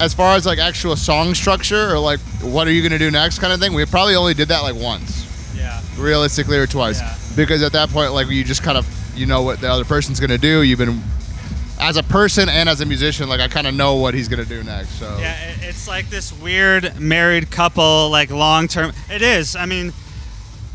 as 0.00 0.14
far 0.14 0.36
as 0.36 0.46
like 0.46 0.58
actual 0.58 0.94
song 0.96 1.34
structure 1.34 1.92
or 1.92 1.98
like 1.98 2.20
what 2.40 2.68
are 2.68 2.72
you 2.72 2.82
gonna 2.82 2.98
do 2.98 3.10
next 3.10 3.38
kind 3.40 3.52
of 3.52 3.58
thing 3.58 3.72
we 3.74 3.84
probably 3.86 4.14
only 4.14 4.34
did 4.34 4.48
that 4.48 4.60
like 4.62 4.76
once 4.76 5.52
Yeah. 5.56 5.80
realistically 5.96 6.56
or 6.58 6.66
twice 6.66 7.00
Yeah. 7.00 7.16
because 7.34 7.62
at 7.62 7.72
that 7.72 7.88
point 7.90 8.12
like 8.12 8.28
you 8.28 8.44
just 8.44 8.62
kind 8.62 8.78
of 8.78 8.86
you 9.16 9.26
know 9.26 9.42
what 9.42 9.60
the 9.60 9.68
other 9.70 9.84
person's 9.84 10.20
gonna 10.20 10.38
do 10.38 10.62
you've 10.62 10.78
been 10.78 11.02
as 11.80 11.96
a 11.96 12.02
person 12.02 12.48
and 12.48 12.68
as 12.68 12.80
a 12.80 12.86
musician 12.86 13.28
like 13.28 13.40
i 13.40 13.48
kind 13.48 13.66
of 13.66 13.74
know 13.74 13.94
what 13.96 14.12
he's 14.14 14.28
gonna 14.28 14.44
do 14.44 14.62
next 14.62 14.90
so 15.00 15.16
Yeah, 15.18 15.34
it's 15.62 15.88
like 15.88 16.08
this 16.10 16.32
weird 16.40 16.98
married 17.00 17.50
couple, 17.50 18.10
like 18.10 18.30
long 18.30 18.68
term. 18.68 18.92
It 19.10 19.22
is. 19.22 19.54
I 19.56 19.66
mean, 19.66 19.92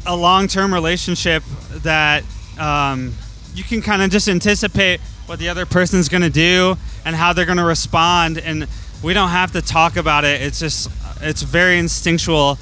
a 0.06 0.16
long 0.16 0.48
term 0.48 0.74
relationship 0.74 1.44
that 1.84 2.24
um, 2.60 3.14
you 3.54 3.64
can 3.64 3.82
kind 3.82 4.02
of 4.02 4.10
just 4.10 4.28
anticipate 4.28 5.00
what 5.26 5.40
the 5.40 5.50
other 5.50 5.66
person's 5.66 6.10
going 6.10 6.24
to 6.24 6.30
do 6.30 6.78
and 7.06 7.16
how 7.16 7.34
they're 7.34 7.46
going 7.46 7.58
to 7.58 7.64
respond. 7.64 8.38
And 8.38 8.68
we 9.04 9.14
don't 9.14 9.30
have 9.30 9.52
to 9.54 9.62
talk 9.62 9.96
about 9.96 10.26
it. 10.26 10.42
It's 10.42 10.60
just, 10.60 10.90
it's 11.22 11.42
very 11.42 11.78
instinctual. 11.80 12.58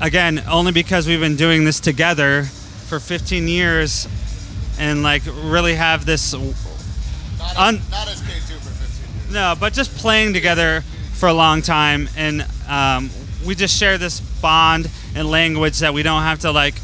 Again, 0.00 0.42
only 0.48 0.72
because 0.72 1.06
we've 1.06 1.20
been 1.20 1.36
doing 1.36 1.64
this 1.64 1.80
together 1.80 2.44
for 2.44 2.98
15 3.00 3.48
years 3.48 4.08
and 4.78 5.02
like 5.02 5.22
really 5.26 5.74
have 5.74 6.06
this 6.06 6.32
not, 6.32 7.58
Un- 7.58 7.80
not 7.90 8.08
as 8.08 8.22
k2 8.22 8.56
for 8.58 8.70
15 8.70 9.20
years 9.20 9.32
no, 9.32 9.54
but 9.58 9.72
just 9.72 9.94
playing 9.96 10.32
together 10.32 10.82
for 11.14 11.28
a 11.28 11.32
long 11.32 11.62
time, 11.62 12.08
and 12.16 12.46
um, 12.68 13.10
we 13.44 13.56
just 13.56 13.76
share 13.76 13.98
this 13.98 14.20
bond 14.20 14.88
and 15.18 15.28
language 15.28 15.80
that 15.80 15.92
we 15.92 16.02
don't 16.02 16.22
have 16.22 16.38
to 16.40 16.52
like 16.52 16.74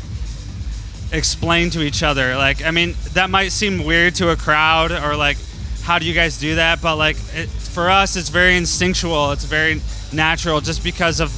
explain 1.13 1.71
to 1.71 1.83
each 1.83 2.03
other. 2.03 2.37
Like, 2.37 2.65
I 2.65 2.73
mean, 2.73 2.95
that 3.13 3.31
might 3.31 3.53
seem 3.53 3.85
weird 3.85 4.17
to 4.17 4.31
a 4.31 4.37
crowd, 4.37 4.91
or 4.91 5.17
like, 5.17 5.39
how 5.83 5.99
do 5.99 6.05
you 6.05 6.15
guys 6.15 6.39
do 6.39 6.57
that? 6.57 6.83
But 6.83 6.97
like, 6.97 7.17
it, 7.35 7.49
for 7.49 7.89
us, 7.89 8.17
it's 8.17 8.29
very 8.29 8.57
instinctual. 8.57 9.31
It's 9.33 9.45
very 9.45 9.81
natural, 10.13 10.61
just 10.61 10.83
because 10.83 11.21
of 11.21 11.33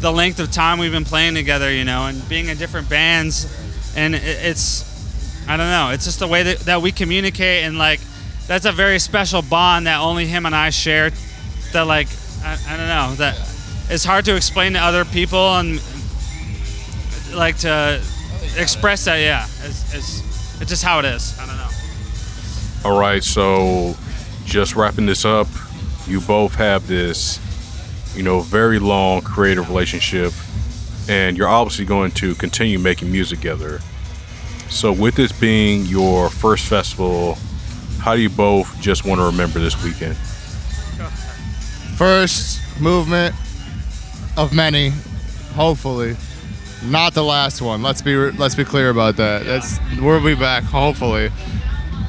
the 0.00 0.10
length 0.10 0.40
of 0.40 0.50
time 0.50 0.78
we've 0.78 0.92
been 0.92 1.04
playing 1.04 1.34
together, 1.34 1.72
you 1.72 1.84
know, 1.84 2.06
and 2.06 2.28
being 2.28 2.48
in 2.48 2.58
different 2.58 2.90
bands, 2.90 3.46
and 3.96 4.14
it, 4.14 4.22
it's 4.24 4.84
I 5.48 5.56
don't 5.56 5.70
know. 5.70 5.90
It's 5.92 6.04
just 6.04 6.18
the 6.18 6.26
way 6.26 6.42
that, 6.42 6.58
that 6.60 6.82
we 6.82 6.90
communicate, 6.90 7.64
and 7.64 7.78
like 7.78 8.00
that's 8.48 8.66
a 8.66 8.72
very 8.72 8.98
special 8.98 9.42
bond 9.42 9.86
that 9.86 10.00
only 10.00 10.26
him 10.26 10.46
and 10.46 10.54
I 10.54 10.70
share. 10.70 11.12
That 11.72 11.86
like 11.86 12.08
I, 12.42 12.58
I 12.68 12.76
don't 12.76 12.88
know 12.88 13.14
that 13.16 13.55
it's 13.88 14.04
hard 14.04 14.24
to 14.26 14.36
explain 14.36 14.72
to 14.72 14.80
other 14.80 15.04
people 15.04 15.56
and 15.56 15.80
like 17.34 17.58
to 17.58 18.00
express 18.56 19.04
that. 19.04 19.16
Yeah, 19.16 19.44
it's, 19.44 19.94
it's 19.94 20.60
it's 20.60 20.70
just 20.70 20.82
how 20.82 20.98
it 20.98 21.04
is. 21.04 21.38
I 21.38 21.46
don't 21.46 21.56
know. 21.56 21.68
All 22.84 23.00
right, 23.00 23.22
so 23.22 23.94
just 24.44 24.76
wrapping 24.76 25.06
this 25.06 25.24
up, 25.24 25.48
you 26.06 26.20
both 26.20 26.54
have 26.54 26.86
this, 26.86 27.40
you 28.16 28.22
know, 28.22 28.40
very 28.40 28.78
long 28.78 29.20
creative 29.20 29.68
relationship, 29.68 30.32
and 31.08 31.36
you're 31.36 31.48
obviously 31.48 31.84
going 31.84 32.12
to 32.12 32.34
continue 32.36 32.78
making 32.78 33.10
music 33.10 33.40
together. 33.40 33.80
So, 34.68 34.92
with 34.92 35.14
this 35.14 35.32
being 35.32 35.84
your 35.86 36.30
first 36.30 36.66
festival, 36.66 37.38
how 38.00 38.14
do 38.14 38.22
you 38.22 38.30
both 38.30 38.80
just 38.80 39.04
want 39.04 39.20
to 39.20 39.26
remember 39.26 39.58
this 39.58 39.82
weekend? 39.84 40.16
first 41.96 42.60
movement 42.78 43.34
of 44.36 44.52
many, 44.52 44.90
hopefully. 45.54 46.16
Not 46.84 47.14
the 47.14 47.24
last 47.24 47.62
one. 47.62 47.82
Let's 47.82 48.02
be 48.02 48.14
let's 48.14 48.54
be 48.54 48.64
clear 48.64 48.90
about 48.90 49.16
that. 49.16 49.44
That's 49.44 49.78
we'll 50.00 50.22
be 50.22 50.34
back 50.34 50.62
hopefully, 50.62 51.30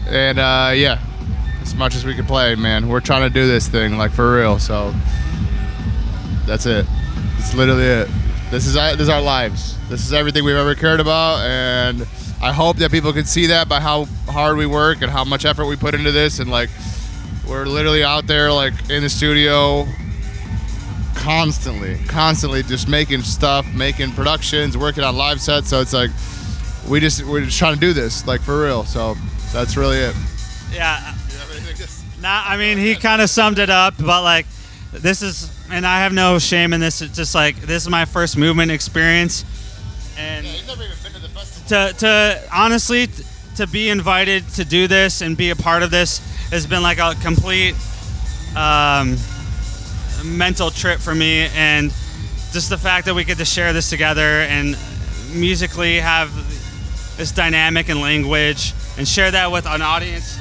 and 0.08 0.38
uh, 0.38 0.72
yeah, 0.76 1.00
as 1.62 1.74
much 1.74 1.96
as 1.96 2.06
we 2.06 2.13
can 2.13 2.26
play, 2.26 2.56
man. 2.56 2.90
We're 2.90 3.00
trying 3.00 3.22
to 3.22 3.30
do 3.30 3.48
this 3.48 3.68
thing 3.68 3.98
like 3.98 4.12
for 4.12 4.36
real. 4.36 4.60
So 4.60 4.94
that's 6.46 6.66
it. 6.66 6.86
That's 7.38 7.56
literally 7.56 7.86
it. 7.86 8.10
This 8.52 8.68
is 8.68 8.74
this 8.74 9.00
is 9.00 9.10
our 9.10 9.22
lives. 9.22 9.78
This 9.88 10.06
is 10.06 10.12
everything 10.12 10.44
we've 10.44 10.56
ever 10.56 10.76
cared 10.76 11.00
about, 11.00 11.40
and 11.40 12.06
I 12.42 12.52
hope 12.52 12.78
that 12.78 12.92
people 12.92 13.13
can 13.13 13.26
see 13.26 13.48
that 13.48 13.70
by 13.70 13.80
how 13.80 14.06
hard 14.28 14.58
we 14.58 14.66
work 14.66 15.02
and 15.02 15.10
how 15.10 15.24
much 15.24 15.46
effort 15.46 15.66
we 15.66 15.78
put 15.78 15.96
into 15.96 16.12
this, 16.12 16.40
and 16.40 16.52
like 16.52 16.70
we're 17.48 17.66
literally 17.66 18.04
out 18.04 18.28
there 18.28 18.52
like 18.52 18.74
in 18.90 19.02
the 19.02 19.10
studio 19.10 19.88
constantly 21.17 21.97
constantly 22.08 22.63
just 22.63 22.88
making 22.88 23.21
stuff 23.21 23.65
making 23.73 24.12
productions 24.12 24.77
working 24.77 25.03
on 25.03 25.15
live 25.17 25.41
sets 25.41 25.69
so 25.69 25.82
it's 25.82 25.93
like 25.93 26.12
we 26.89 26.99
just 26.99 27.25
we're 27.25 27.43
just 27.43 27.58
trying 27.58 27.73
to 27.73 27.80
do 27.80 27.91
this 27.93 28.25
like 28.27 28.39
for 28.41 28.63
real 28.63 28.84
so 28.84 29.15
that's 29.51 29.75
really 29.75 29.97
it 29.97 30.15
Yeah. 30.73 31.13
Nah, 32.21 32.43
I 32.45 32.58
mean, 32.58 32.77
he 32.77 32.95
kind 32.95 33.21
of 33.21 33.30
summed 33.30 33.60
it 33.60 33.69
up, 33.69 33.93
but 33.97 34.23
like, 34.23 34.47
this 34.91 35.21
is, 35.21 35.51
and 35.71 35.86
I 35.86 35.99
have 35.99 36.13
no 36.13 36.39
shame 36.39 36.73
in 36.73 36.80
this. 36.80 37.01
It's 37.01 37.15
just 37.15 37.36
like, 37.36 37.56
this 37.58 37.84
is 37.84 37.89
my 37.89 38.06
first 38.06 38.38
movement 38.38 38.71
experience. 38.71 39.45
And 40.17 40.47
to, 41.67 41.93
to 41.99 42.43
honestly, 42.51 43.08
to 43.56 43.67
be 43.67 43.89
invited 43.89 44.47
to 44.49 44.65
do 44.65 44.88
this 44.88 45.21
and 45.21 45.38
be 45.38 45.51
a 45.51 45.56
part 45.56 45.84
of 45.84 45.91
this 45.91 46.19
has 46.49 46.65
been 46.65 46.82
like 46.82 46.97
a 46.97 47.13
complete 47.21 47.75
um, 48.56 49.17
mental 50.23 50.69
trip 50.69 50.99
for 50.99 51.13
me. 51.13 51.47
And 51.56 51.91
just 52.51 52.69
the 52.69 52.77
fact 52.77 53.06
that 53.06 53.15
we 53.15 53.23
get 53.23 53.38
to 53.38 53.45
share 53.45 53.73
this 53.73 53.89
together 53.89 54.21
and 54.21 54.77
musically 55.34 55.99
have 55.99 56.34
this 57.17 57.32
dynamic 57.32 57.89
and 57.89 57.99
language 57.99 58.73
and 58.97 59.08
share 59.08 59.32
that 59.32 59.51
with 59.51 59.65
an 59.65 59.82
audience 59.82 60.38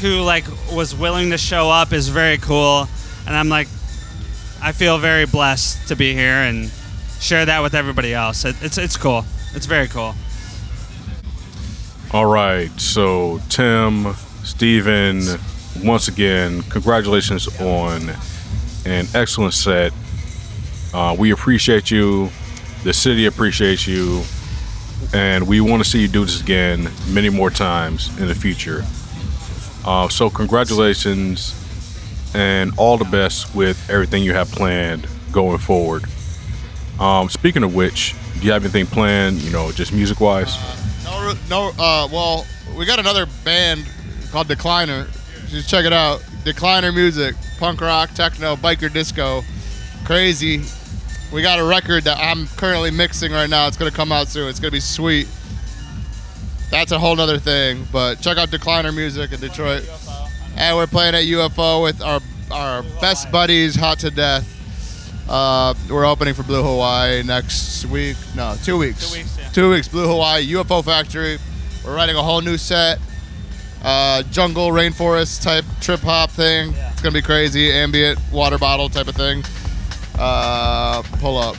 who 0.00 0.20
like 0.22 0.44
was 0.72 0.94
willing 0.94 1.30
to 1.30 1.38
show 1.38 1.70
up 1.70 1.92
is 1.92 2.08
very 2.08 2.38
cool. 2.38 2.88
And 3.26 3.36
i'm 3.36 3.48
like 3.48 3.68
i 4.62 4.72
feel 4.72 4.98
very 4.98 5.26
blessed 5.26 5.88
to 5.88 5.96
be 5.96 6.14
here 6.14 6.42
and 6.48 6.70
share 7.20 7.44
that 7.46 7.60
with 7.62 7.74
everybody 7.74 8.14
else. 8.14 8.44
It, 8.44 8.56
it's 8.62 8.78
it's 8.78 8.96
cool. 8.96 9.24
It's 9.54 9.66
very 9.66 9.88
cool. 9.88 10.14
All 12.12 12.26
right, 12.26 12.70
so 12.80 13.40
Tim, 13.48 14.14
Steven, 14.42 15.22
once 15.84 16.08
again, 16.08 16.62
congratulations 16.62 17.46
on 17.60 18.08
an 18.86 19.06
excellent 19.14 19.54
set. 19.54 19.92
Uh, 20.92 21.14
we 21.18 21.30
appreciate 21.30 21.90
you. 21.90 22.30
The 22.84 22.92
city 22.92 23.26
appreciates 23.26 23.86
you. 23.86 24.22
And 25.14 25.46
we 25.46 25.60
want 25.60 25.82
to 25.82 25.88
see 25.88 26.02
you 26.02 26.08
do 26.08 26.24
this 26.24 26.40
again 26.40 26.90
many 27.08 27.30
more 27.30 27.50
times 27.50 28.08
in 28.20 28.28
the 28.28 28.34
future. 28.34 28.84
Uh, 29.84 30.08
so, 30.08 30.28
congratulations 30.28 31.56
and 32.34 32.72
all 32.76 32.96
the 32.96 33.04
best 33.06 33.54
with 33.54 33.88
everything 33.90 34.22
you 34.22 34.32
have 34.32 34.50
planned 34.52 35.06
going 35.32 35.58
forward. 35.58 36.04
Um, 37.00 37.28
speaking 37.28 37.64
of 37.64 37.74
which, 37.74 38.14
do 38.38 38.46
you 38.46 38.52
have 38.52 38.62
anything 38.62 38.86
planned, 38.86 39.38
you 39.38 39.50
know, 39.50 39.72
just 39.72 39.92
music 39.92 40.20
wise? 40.20 40.56
no 41.04 41.32
no 41.48 41.72
uh 41.78 42.08
well 42.12 42.46
we 42.76 42.84
got 42.84 42.98
another 42.98 43.26
band 43.44 43.84
called 44.30 44.46
decliner 44.48 45.08
just 45.48 45.68
check 45.68 45.84
it 45.84 45.92
out 45.92 46.20
decliner 46.44 46.94
music 46.94 47.34
punk 47.60 47.82
rock, 47.82 48.14
techno, 48.14 48.56
biker 48.56 48.90
disco, 48.90 49.42
crazy. 50.04 50.62
We 51.30 51.42
got 51.42 51.58
a 51.60 51.64
record 51.64 52.04
that 52.04 52.16
I'm 52.18 52.46
currently 52.56 52.90
mixing 52.90 53.32
right 53.32 53.48
now. 53.50 53.68
It's 53.68 53.76
gonna 53.76 53.90
come 53.90 54.10
out 54.10 54.28
soon. 54.28 54.48
It's 54.48 54.58
gonna 54.58 54.70
be 54.70 54.80
sweet. 54.80 55.28
That's 56.70 56.90
a 56.90 56.98
whole 56.98 57.14
nother 57.14 57.38
thing. 57.38 57.86
But 57.92 58.20
check 58.20 58.38
out 58.38 58.48
Decliner 58.48 58.96
Music 58.96 59.30
in 59.32 59.40
Detroit. 59.40 59.86
And 60.56 60.74
we're 60.74 60.86
playing 60.86 61.14
at 61.14 61.24
UFO 61.24 61.82
with 61.82 62.00
our 62.02 62.20
our 62.50 62.82
best 63.00 63.30
buddies, 63.30 63.76
Hot 63.76 63.98
to 64.00 64.10
Death. 64.10 64.46
Uh, 65.28 65.74
we're 65.88 66.06
opening 66.06 66.32
for 66.34 66.42
Blue 66.42 66.62
Hawaii 66.62 67.22
next 67.22 67.84
week. 67.86 68.16
No, 68.34 68.56
two 68.64 68.78
weeks. 68.78 69.10
Two 69.10 69.18
weeks, 69.18 69.38
yeah. 69.38 69.48
Two 69.50 69.70
weeks. 69.70 69.86
Blue 69.86 70.08
Hawaii, 70.08 70.44
UFO 70.54 70.82
Factory. 70.82 71.38
We're 71.84 71.94
writing 71.94 72.16
a 72.16 72.22
whole 72.22 72.40
new 72.40 72.56
set. 72.56 72.98
Uh, 73.82 74.22
jungle, 74.24 74.70
rainforest 74.70 75.42
type 75.42 75.64
trip 75.80 76.00
hop 76.00 76.30
thing. 76.30 76.72
Yeah. 76.72 76.92
It's 76.92 77.00
gonna 77.00 77.14
be 77.14 77.22
crazy. 77.22 77.72
Ambient 77.72 78.18
water 78.30 78.58
bottle 78.58 78.88
type 78.88 79.08
of 79.08 79.16
thing. 79.16 79.42
Uh, 80.18 81.02
pull 81.18 81.38
up. 81.38 81.56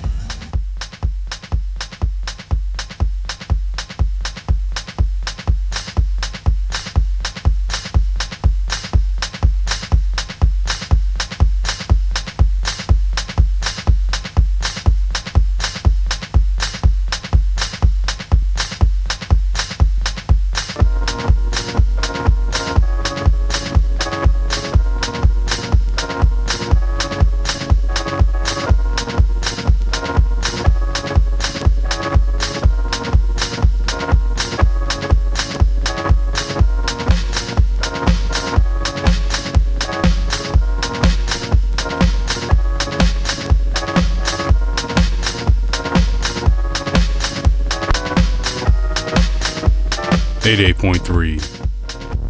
Eighty-eight 50.62 50.78
point 50.78 51.02
three, 51.02 51.38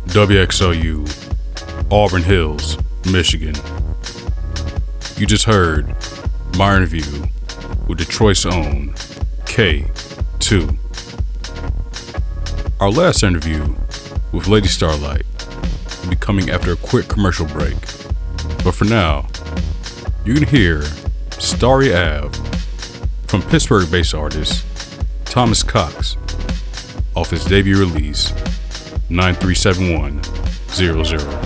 WXOU, 0.08 1.06
Auburn 1.92 2.24
Hills, 2.24 2.78
Michigan. 3.12 3.56
You 5.18 5.26
just 5.26 5.44
heard 5.44 5.94
my 6.58 6.78
interview 6.78 7.04
with 7.90 7.98
Detroit's 7.98 8.46
own 8.46 8.94
K2. 9.44 10.78
Our 12.80 12.90
last 12.90 13.22
interview 13.24 13.76
with 14.32 14.48
Lady 14.48 14.70
Starlight 14.70 15.26
will 16.02 16.12
be 16.12 16.16
coming 16.16 16.52
after 16.52 16.72
a 16.72 16.78
quick 16.78 17.10
commercial 17.10 17.48
break. 17.48 17.76
But 18.64 18.76
for 18.76 18.86
now, 18.86 19.28
you 20.24 20.36
can 20.36 20.48
hear 20.48 20.84
Starry 21.32 21.94
Ave 21.94 22.40
from 23.28 23.42
Pittsburgh 23.42 23.92
based 23.92 24.16
artist 24.16 24.66
Thomas 25.26 25.64
Cox 25.64 26.11
off 27.22 27.30
debut 27.46 27.78
release 27.78 28.34
937100. 29.12 31.41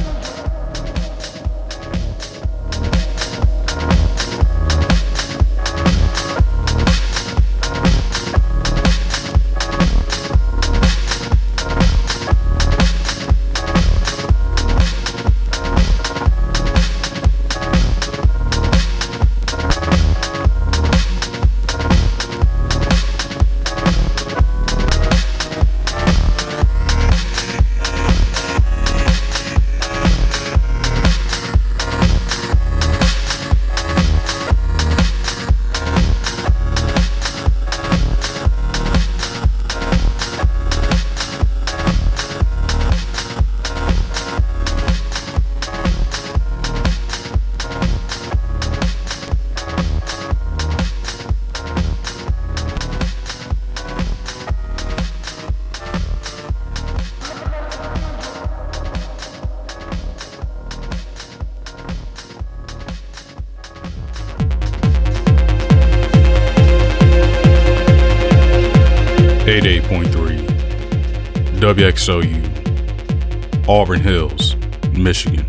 WXOU, 71.85 73.69
Auburn 73.69 73.99
Hills, 73.99 74.55
Michigan. 74.97 75.45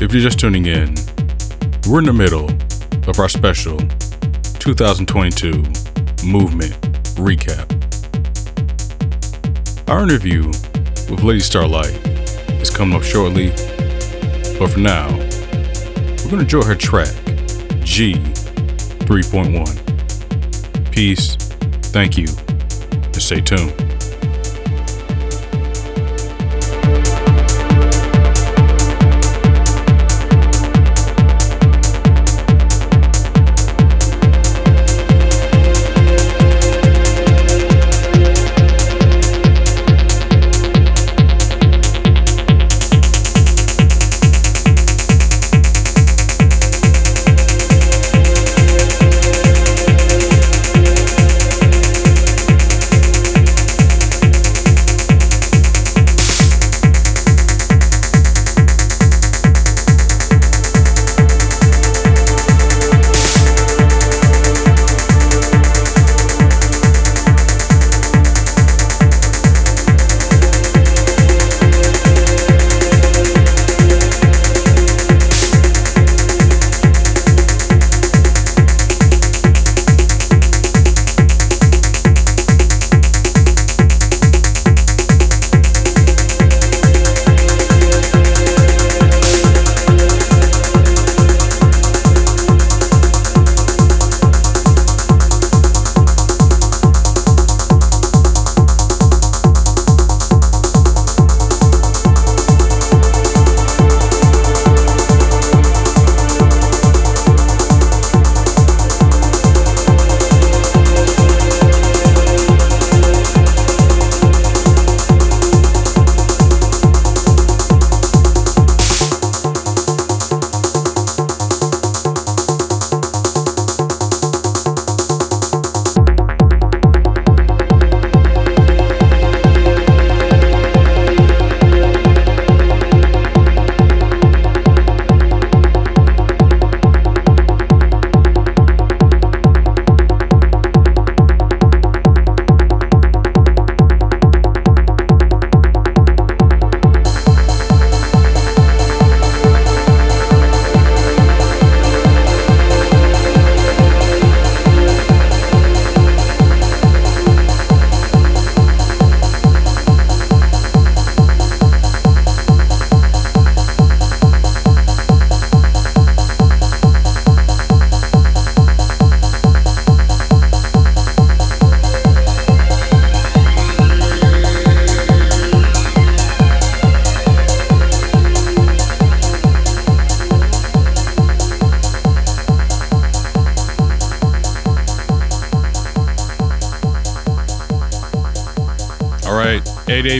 If 0.00 0.14
you're 0.14 0.22
just 0.22 0.38
tuning 0.40 0.64
in, 0.64 0.94
we're 1.86 1.98
in 1.98 2.06
the 2.06 2.12
middle 2.14 2.48
of 3.06 3.18
our 3.18 3.28
special 3.28 3.76
2022 4.60 5.52
movement 6.26 6.72
recap. 7.18 7.68
Our 9.90 10.04
interview 10.04 10.46
with 10.46 11.22
Lady 11.22 11.40
Starlight 11.40 11.94
is 12.62 12.70
coming 12.70 12.96
up 12.96 13.02
shortly, 13.02 13.50
but 14.58 14.70
for 14.70 14.78
now, 14.80 15.10
we're 15.10 16.30
going 16.30 16.38
to 16.38 16.40
enjoy 16.40 16.62
her 16.62 16.74
track, 16.74 17.14
G 17.84 18.14
3.1. 19.04 20.90
Peace, 20.90 21.36
thank 21.92 22.16
you, 22.16 22.28
and 23.02 23.16
stay 23.16 23.42
tuned. 23.42 23.81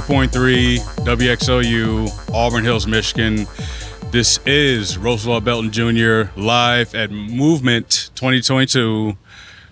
88.3 0.02 0.78
WXOU, 1.04 2.34
Auburn 2.34 2.64
Hills, 2.64 2.88
Michigan. 2.88 3.46
This 4.10 4.40
is 4.44 4.98
Roosevelt 4.98 5.44
Belton 5.44 5.70
Jr. 5.70 6.24
live 6.36 6.92
at 6.96 7.12
Movement 7.12 8.10
2022. 8.16 9.16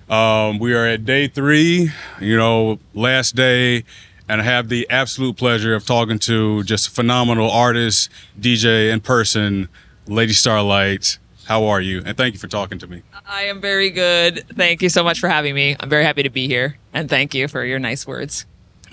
Um, 0.08 0.60
we 0.60 0.72
are 0.72 0.86
at 0.86 1.04
day 1.04 1.26
three, 1.26 1.90
you 2.20 2.36
know, 2.36 2.78
last 2.94 3.34
day, 3.34 3.84
and 4.28 4.40
I 4.40 4.44
have 4.44 4.68
the 4.68 4.88
absolute 4.88 5.36
pleasure 5.36 5.74
of 5.74 5.84
talking 5.84 6.20
to 6.20 6.62
just 6.62 6.86
a 6.88 6.90
phenomenal 6.92 7.50
artist, 7.50 8.08
DJ 8.40 8.92
in 8.92 9.00
person, 9.00 9.68
Lady 10.06 10.32
Starlight. 10.32 11.18
How 11.46 11.64
are 11.66 11.80
you? 11.80 12.02
And 12.06 12.16
thank 12.16 12.34
you 12.34 12.38
for 12.38 12.46
talking 12.46 12.78
to 12.78 12.86
me. 12.86 13.02
I 13.26 13.42
am 13.42 13.60
very 13.60 13.90
good. 13.90 14.44
Thank 14.54 14.80
you 14.80 14.90
so 14.90 15.02
much 15.02 15.18
for 15.18 15.28
having 15.28 15.56
me. 15.56 15.74
I'm 15.80 15.88
very 15.88 16.04
happy 16.04 16.22
to 16.22 16.30
be 16.30 16.46
here. 16.46 16.78
And 16.92 17.08
thank 17.08 17.34
you 17.34 17.48
for 17.48 17.64
your 17.64 17.80
nice 17.80 18.06
words. 18.06 18.46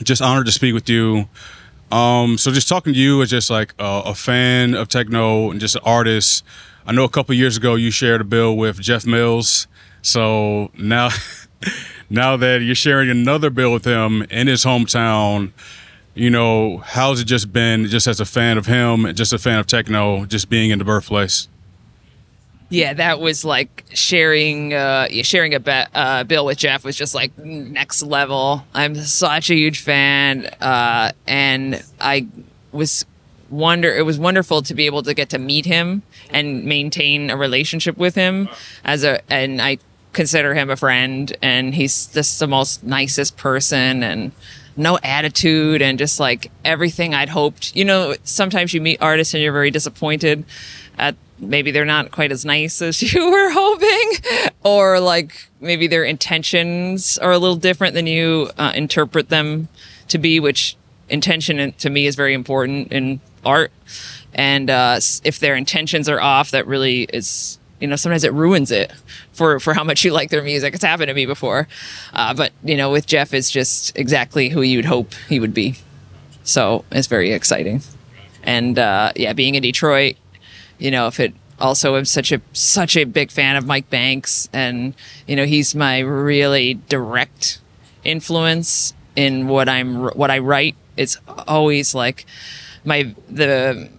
Just 0.04 0.22
honored 0.22 0.46
to 0.46 0.52
speak 0.52 0.74
with 0.74 0.90
you. 0.90 1.28
Um, 1.92 2.38
so 2.38 2.52
just 2.52 2.68
talking 2.68 2.94
to 2.94 3.00
you 3.00 3.22
as 3.22 3.30
just 3.30 3.50
like 3.50 3.74
a, 3.80 4.04
a 4.08 4.16
fan 4.16 4.74
of 4.74 4.90
techno 4.90 5.52
and 5.52 5.60
just 5.60 5.76
an 5.76 5.82
artist. 5.86 6.44
I 6.86 6.92
know 6.92 7.04
a 7.04 7.10
couple 7.10 7.34
years 7.36 7.58
ago 7.58 7.76
you 7.76 7.92
shared 7.92 8.22
a 8.22 8.24
bill 8.26 8.56
with 8.56 8.80
Jeff 8.80 9.06
Mills. 9.06 9.68
So 10.02 10.72
now, 10.78 11.10
now 12.10 12.38
that 12.38 12.62
you're 12.62 12.76
sharing 12.76 13.10
another 13.10 13.50
bill 13.50 13.74
with 13.74 13.86
him 13.86 14.24
in 14.24 14.48
his 14.48 14.64
hometown, 14.64 15.52
you 16.14 16.30
know, 16.30 16.78
how's 16.78 17.22
it 17.22 17.26
just 17.26 17.54
been 17.54 17.86
just 17.88 18.08
as 18.08 18.20
a 18.20 18.26
fan 18.26 18.58
of 18.58 18.66
him, 18.66 19.14
just 19.14 19.34
a 19.34 19.38
fan 19.38 19.60
of 19.60 19.68
techno, 19.68 20.26
just 20.26 20.50
being 20.50 20.72
in 20.72 20.80
the 20.80 20.86
birthplace? 20.86 21.48
Yeah, 22.70 22.94
that 22.94 23.20
was 23.20 23.46
like 23.46 23.86
sharing 23.94 24.74
uh, 24.74 25.08
sharing 25.24 25.54
a 25.54 25.60
bet, 25.60 25.90
uh, 25.94 26.24
bill 26.26 26.46
with 26.46 26.58
Jeff 26.58 26.84
was 26.84 26.98
just 26.98 27.16
like 27.16 27.38
next 27.38 28.04
level. 28.04 28.66
I'm 28.74 28.96
such 28.96 29.50
a 29.50 29.56
huge 29.56 29.80
fan, 29.80 30.46
uh, 30.60 31.14
and 31.26 31.82
I 32.00 32.28
was 32.72 33.06
wonder 33.50 33.90
it 33.96 34.06
was 34.06 34.20
wonderful 34.20 34.62
to 34.62 34.74
be 34.74 34.86
able 34.86 35.02
to 35.04 35.14
get 35.14 35.30
to 35.30 35.40
meet 35.40 35.66
him 35.66 36.04
and 36.32 36.66
maintain 36.66 37.30
a 37.30 37.38
relationship 37.38 37.98
with 37.98 38.14
him 38.16 38.50
as 38.84 39.06
a 39.06 39.22
and 39.32 39.62
I 39.62 39.78
consider 40.12 40.54
him 40.54 40.70
a 40.70 40.76
friend 40.76 41.36
and 41.42 41.76
he's 41.76 42.08
just 42.08 42.40
the 42.40 42.48
most 42.48 42.84
nicest 42.84 43.38
person 43.38 44.04
and 44.04 44.32
no 44.76 45.00
attitude 45.04 45.82
and 45.82 45.98
just 45.98 46.20
like 46.20 46.52
everything 46.66 47.14
I'd 47.14 47.30
hoped. 47.30 47.76
You 47.76 47.86
know, 47.86 48.16
sometimes 48.24 48.74
you 48.74 48.82
meet 48.82 49.02
artists 49.02 49.34
and 49.34 49.42
you're 49.42 49.54
very 49.54 49.72
disappointed 49.72 50.44
at 50.98 51.16
maybe 51.40 51.72
they're 51.72 51.86
not 51.86 52.12
quite 52.12 52.32
as 52.32 52.46
nice 52.46 52.82
as 52.82 53.02
you 53.14 53.30
were 53.30 53.50
hoping 53.52 54.52
or 54.64 55.00
like 55.00 55.48
maybe 55.60 55.88
their 55.88 56.04
intentions 56.04 57.18
are 57.20 57.32
a 57.32 57.38
little 57.38 57.56
different 57.56 57.94
than 57.94 58.08
you 58.08 58.50
uh, 58.58 58.72
interpret 58.76 59.30
them 59.30 59.68
to 60.08 60.18
be 60.18 60.40
which 60.40 60.76
intention 61.10 61.72
to 61.74 61.90
me 61.90 62.06
is 62.06 62.16
very 62.16 62.34
important 62.34 62.92
in 62.92 63.20
art. 63.46 63.72
And 64.34 64.70
uh, 64.70 65.00
if 65.24 65.40
their 65.40 65.56
intentions 65.56 66.10
are 66.10 66.20
off 66.20 66.52
that 66.52 66.68
really 66.68 67.04
is 67.04 67.60
you 67.80 67.88
know 67.88 67.96
sometimes 67.96 68.24
it 68.24 68.34
ruins 68.34 68.72
it 68.72 68.92
for 69.34 69.60
for 69.60 69.74
how 69.74 69.84
much 69.84 70.04
you 70.04 70.12
like 70.12 70.30
their 70.30 70.44
music. 70.44 70.74
It's 70.74 70.84
happened 70.84 71.10
to 71.10 71.14
me 71.14 71.26
before. 71.26 71.68
Uh, 72.14 72.34
but 72.34 72.52
you 72.64 72.76
know 72.76 72.92
with 72.92 73.06
jeff 73.06 73.34
it's 73.34 73.52
just 73.52 73.98
exactly 73.98 74.50
who 74.50 74.62
you'd 74.62 74.86
hope 74.86 75.14
he 75.30 75.40
would 75.40 75.54
be. 75.54 75.76
So 76.44 76.86
it's 76.92 77.08
very 77.08 77.32
exciting. 77.32 77.82
And 78.44 78.80
uh, 78.80 79.14
yeah 79.16 79.34
being 79.34 79.56
in 79.56 79.62
detroit 79.62 80.18
you 80.78 80.92
know, 80.92 81.08
if 81.08 81.20
it 81.20 81.34
also 81.60 81.96
I'm 81.96 82.06
such 82.06 82.32
a 82.32 82.42
such 82.54 82.96
a 82.96 83.04
big 83.04 83.32
fan 83.32 83.56
of 83.56 83.66
Mike 83.66 83.90
Banks, 83.90 84.50
and 84.54 84.94
you 85.28 85.36
know, 85.36 85.46
he's 85.46 85.76
my 85.76 86.00
really 86.00 86.76
direct 86.90 87.60
influence 88.04 88.94
in 89.16 89.48
what 89.48 89.68
I'm 89.68 90.06
what 90.10 90.32
I 90.32 90.40
write. 90.40 90.76
It's 90.96 91.18
always 91.48 91.94
like 91.94 92.26
my 92.86 93.14
the 93.30 93.90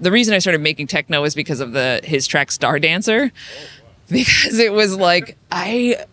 the 0.00 0.10
reason 0.10 0.34
I 0.34 0.38
started 0.38 0.60
making 0.60 0.86
techno 0.86 1.24
is 1.24 1.34
because 1.34 1.60
of 1.60 1.72
the 1.72 2.00
his 2.04 2.26
track 2.26 2.50
Star 2.52 2.78
Dancer, 2.78 3.32
because 4.08 4.58
it 4.58 4.72
was 4.72 4.96
like 4.96 5.36
I. 5.50 6.04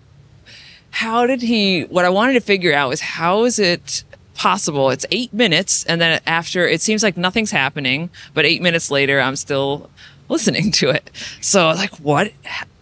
How 0.94 1.26
did 1.26 1.42
he? 1.42 1.84
What 1.84 2.04
I 2.04 2.10
wanted 2.10 2.34
to 2.34 2.42
figure 2.42 2.74
out 2.74 2.90
was 2.90 3.00
how 3.00 3.46
is 3.46 3.60
it 3.60 4.04
possible. 4.42 4.90
It's 4.90 5.06
eight 5.12 5.32
minutes, 5.32 5.86
and 5.86 6.02
then 6.02 6.20
after 6.26 6.68
it 6.68 6.82
seems 6.82 7.04
like 7.04 7.16
nothing's 7.16 7.52
happening, 7.52 8.10
but 8.34 8.44
eight 8.44 8.60
minutes 8.60 8.90
later, 8.90 9.22
I'm 9.22 9.36
still 9.36 9.88
listening 10.30 10.72
to 10.72 10.90
it. 10.90 11.12
So 11.42 11.68
like, 11.68 11.96
what? 11.98 12.34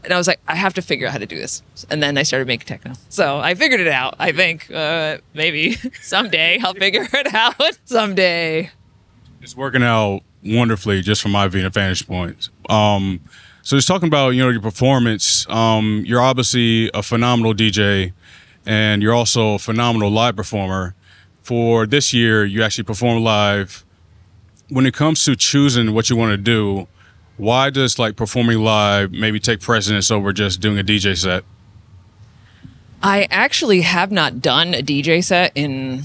And 0.05 0.14
I 0.14 0.18
was 0.18 0.26
like, 0.26 0.39
I 0.47 0.55
have 0.55 0.74
to 0.76 0.82
figure 0.82 1.05
out 1.05 1.12
how 1.12 1.18
to 1.18 1.26
do 1.26 1.36
this. 1.36 1.62
And 1.89 2.01
then 2.01 2.18
I 2.18 2.24
started 2.24 2.47
making 2.47 2.68
techno. 2.68 2.93
So 3.10 3.39
I 3.39 3.55
figured 3.55 3.82
it 3.82 3.89
out. 3.89 4.16
I 4.20 4.32
think 4.32 4.72
uh, 4.72 5.18
maybe 5.34 5.74
someday 6.01 6.60
I'll 6.64 6.74
figure 6.74 7.05
it 7.12 7.34
out. 7.34 7.62
someday. 7.84 8.72
It's 9.41 9.57
working 9.57 9.84
out 9.84 10.22
wonderfully, 10.45 11.01
just 11.01 11.22
from 11.22 11.34
my 11.34 11.49
vantage 11.49 12.07
point. 12.07 12.47
Um, 12.70 13.20
so 13.64 13.76
just 13.76 13.89
talking 13.89 14.07
about 14.07 14.30
you 14.30 14.41
know 14.41 14.49
your 14.49 14.62
performance. 14.62 15.45
Um, 15.49 16.03
you're 16.05 16.22
obviously 16.22 16.89
a 16.93 17.03
phenomenal 17.03 17.53
DJ, 17.53 18.14
and 18.66 19.03
you're 19.03 19.14
also 19.14 19.55
a 19.55 19.60
phenomenal 19.60 20.10
live 20.10 20.38
performer 20.38 20.95
for 21.42 21.86
this 21.86 22.14
year, 22.14 22.46
you 22.46 22.64
actually 22.64 22.84
perform 22.84 23.24
live. 23.24 23.86
When 24.70 24.86
it 24.86 24.94
comes 24.94 25.24
to 25.26 25.36
choosing 25.36 25.94
what 25.94 26.10
you 26.10 26.16
want 26.16 26.32
to 26.32 26.38
do, 26.38 26.88
why 27.38 27.70
does 27.70 27.98
like 27.98 28.16
performing 28.16 28.60
live 28.60 29.12
maybe 29.12 29.40
take 29.40 29.62
precedence 29.62 30.12
over 30.12 30.34
just 30.34 30.60
doing 30.60 30.78
a 30.78 30.84
DJ 30.84 31.18
set? 31.18 31.44
I 33.02 33.28
actually 33.32 33.82
have 33.82 34.12
not 34.12 34.42
done 34.42 34.74
a 34.74 34.84
DJ 34.84 35.24
set 35.24 35.54
in 35.56 36.04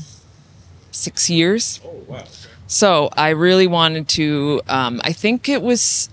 six 0.93 1.29
years. 1.29 1.81
Oh, 1.85 1.91
wow. 2.07 2.25
So 2.67 3.11
I 3.17 3.31
really 3.31 3.67
wanted 3.67 4.09
to, 4.11 4.63
um, 4.69 5.01
I 5.05 5.13
think 5.13 5.49
it 5.49 5.61
was 5.61 6.09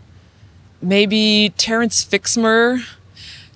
maybe 0.81 1.53
Terence 1.57 2.03
Fixmer. 2.03 2.83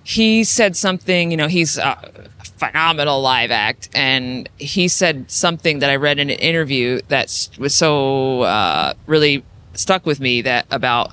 He 0.03 0.43
said 0.43 0.75
something, 0.75 1.31
you 1.31 1.37
know, 1.37 1.47
he's 1.47 1.77
uh, 1.77 2.29
phenomenal 2.57 3.21
live 3.21 3.51
act. 3.51 3.89
And 3.93 4.49
he 4.57 4.87
said 4.87 5.29
something 5.29 5.79
that 5.79 5.89
I 5.89 5.95
read 5.95 6.19
in 6.19 6.29
an 6.29 6.39
interview 6.39 7.01
that 7.09 7.49
was 7.57 7.73
so 7.73 8.41
uh, 8.41 8.93
really 9.07 9.43
stuck 9.73 10.05
with 10.05 10.19
me 10.19 10.41
that 10.41 10.65
about 10.71 11.11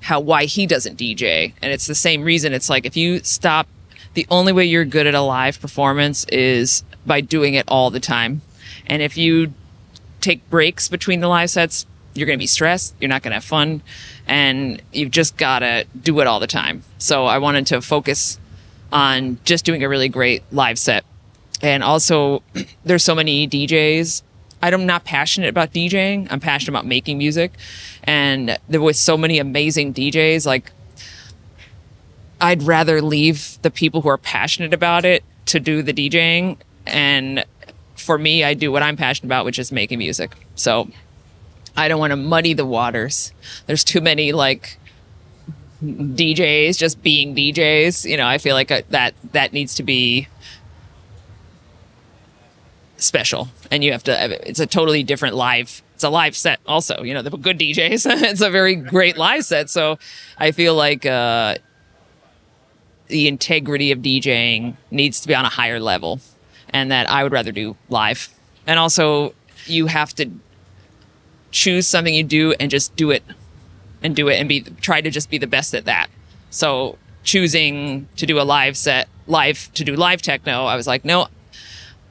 how 0.00 0.20
why 0.20 0.44
he 0.44 0.66
doesn't 0.66 0.98
DJ. 0.98 1.54
And 1.62 1.72
it's 1.72 1.86
the 1.86 1.94
same 1.94 2.22
reason. 2.24 2.52
It's 2.52 2.68
like 2.68 2.84
if 2.84 2.96
you 2.96 3.20
stop, 3.20 3.68
the 4.14 4.26
only 4.30 4.52
way 4.52 4.64
you're 4.64 4.84
good 4.84 5.06
at 5.06 5.14
a 5.14 5.22
live 5.22 5.60
performance 5.60 6.24
is 6.26 6.84
by 7.06 7.20
doing 7.20 7.54
it 7.54 7.64
all 7.68 7.90
the 7.90 8.00
time. 8.00 8.42
And 8.86 9.00
if 9.00 9.16
you 9.16 9.54
take 10.20 10.48
breaks 10.50 10.88
between 10.88 11.20
the 11.20 11.28
live 11.28 11.50
sets, 11.50 11.86
you're 12.14 12.26
going 12.26 12.38
to 12.38 12.42
be 12.42 12.46
stressed. 12.46 12.94
You're 13.00 13.08
not 13.08 13.22
going 13.22 13.30
to 13.30 13.36
have 13.36 13.44
fun. 13.44 13.82
And 14.26 14.82
you've 14.92 15.10
just 15.10 15.36
got 15.36 15.60
to 15.60 15.86
do 15.98 16.20
it 16.20 16.26
all 16.26 16.40
the 16.40 16.46
time. 16.46 16.82
So 16.98 17.24
I 17.26 17.38
wanted 17.38 17.66
to 17.68 17.80
focus 17.80 18.38
on 18.92 19.38
just 19.44 19.64
doing 19.64 19.82
a 19.82 19.88
really 19.88 20.08
great 20.08 20.42
live 20.52 20.78
set. 20.78 21.04
And 21.60 21.82
also, 21.82 22.42
there's 22.84 23.04
so 23.04 23.14
many 23.14 23.48
DJs. 23.48 24.22
I'm 24.62 24.86
not 24.86 25.04
passionate 25.04 25.48
about 25.48 25.72
DJing. 25.72 26.28
I'm 26.30 26.38
passionate 26.38 26.70
about 26.70 26.86
making 26.86 27.18
music. 27.18 27.52
And 28.04 28.58
there 28.68 28.80
was 28.80 28.98
so 28.98 29.16
many 29.16 29.38
amazing 29.38 29.92
DJs. 29.92 30.46
Like, 30.46 30.70
I'd 32.40 32.62
rather 32.62 33.00
leave 33.00 33.58
the 33.62 33.70
people 33.70 34.02
who 34.02 34.08
are 34.08 34.18
passionate 34.18 34.72
about 34.72 35.04
it 35.04 35.24
to 35.46 35.58
do 35.58 35.82
the 35.82 35.92
DJing. 35.92 36.58
And 36.86 37.44
for 37.96 38.18
me, 38.18 38.44
I 38.44 38.54
do 38.54 38.70
what 38.70 38.82
I'm 38.82 38.96
passionate 38.96 39.28
about, 39.28 39.44
which 39.44 39.58
is 39.58 39.72
making 39.72 39.98
music. 39.98 40.36
So 40.54 40.88
I 41.76 41.88
don't 41.88 41.98
want 41.98 42.10
to 42.10 42.16
muddy 42.16 42.52
the 42.52 42.66
waters. 42.66 43.32
There's 43.66 43.84
too 43.84 44.00
many 44.00 44.32
like 44.32 44.78
DJs 45.82 46.78
just 46.78 47.02
being 47.02 47.34
DJs. 47.34 48.08
You 48.08 48.16
know, 48.16 48.26
I 48.26 48.38
feel 48.38 48.54
like 48.54 48.70
uh, 48.70 48.82
that 48.90 49.14
that 49.32 49.52
needs 49.52 49.74
to 49.76 49.82
be 49.82 50.28
special, 52.96 53.48
and 53.70 53.82
you 53.82 53.92
have 53.92 54.04
to. 54.04 54.48
It's 54.48 54.60
a 54.60 54.66
totally 54.66 55.02
different 55.02 55.34
live. 55.34 55.82
It's 55.94 56.04
a 56.04 56.10
live 56.10 56.36
set, 56.36 56.60
also. 56.66 57.02
You 57.02 57.14
know, 57.14 57.22
the 57.22 57.30
good 57.30 57.58
DJs. 57.58 58.06
it's 58.30 58.40
a 58.40 58.50
very 58.50 58.76
great 58.76 59.16
live 59.16 59.44
set. 59.44 59.70
So, 59.70 59.98
I 60.38 60.52
feel 60.52 60.74
like 60.74 61.04
uh, 61.04 61.56
the 63.08 63.28
integrity 63.28 63.90
of 63.90 63.98
DJing 63.98 64.76
needs 64.90 65.20
to 65.20 65.28
be 65.28 65.34
on 65.34 65.44
a 65.44 65.50
higher 65.50 65.80
level, 65.80 66.20
and 66.70 66.90
that 66.92 67.10
I 67.10 67.22
would 67.24 67.32
rather 67.32 67.52
do 67.52 67.76
live. 67.88 68.28
And 68.66 68.78
also, 68.78 69.34
you 69.66 69.86
have 69.86 70.14
to 70.14 70.30
choose 71.50 71.86
something 71.86 72.14
you 72.14 72.24
do 72.24 72.54
and 72.58 72.70
just 72.70 72.94
do 72.96 73.10
it 73.10 73.22
and 74.02 74.14
do 74.16 74.28
it 74.28 74.36
and 74.36 74.48
be 74.48 74.60
try 74.80 75.00
to 75.00 75.10
just 75.10 75.30
be 75.30 75.38
the 75.38 75.46
best 75.46 75.74
at 75.74 75.84
that. 75.84 76.08
So 76.50 76.98
choosing 77.24 78.08
to 78.16 78.26
do 78.26 78.40
a 78.40 78.42
live 78.42 78.76
set, 78.76 79.08
live 79.26 79.70
to 79.74 79.84
do 79.84 79.94
live 79.94 80.22
techno, 80.22 80.64
I 80.64 80.76
was 80.76 80.86
like, 80.86 81.04
no, 81.04 81.28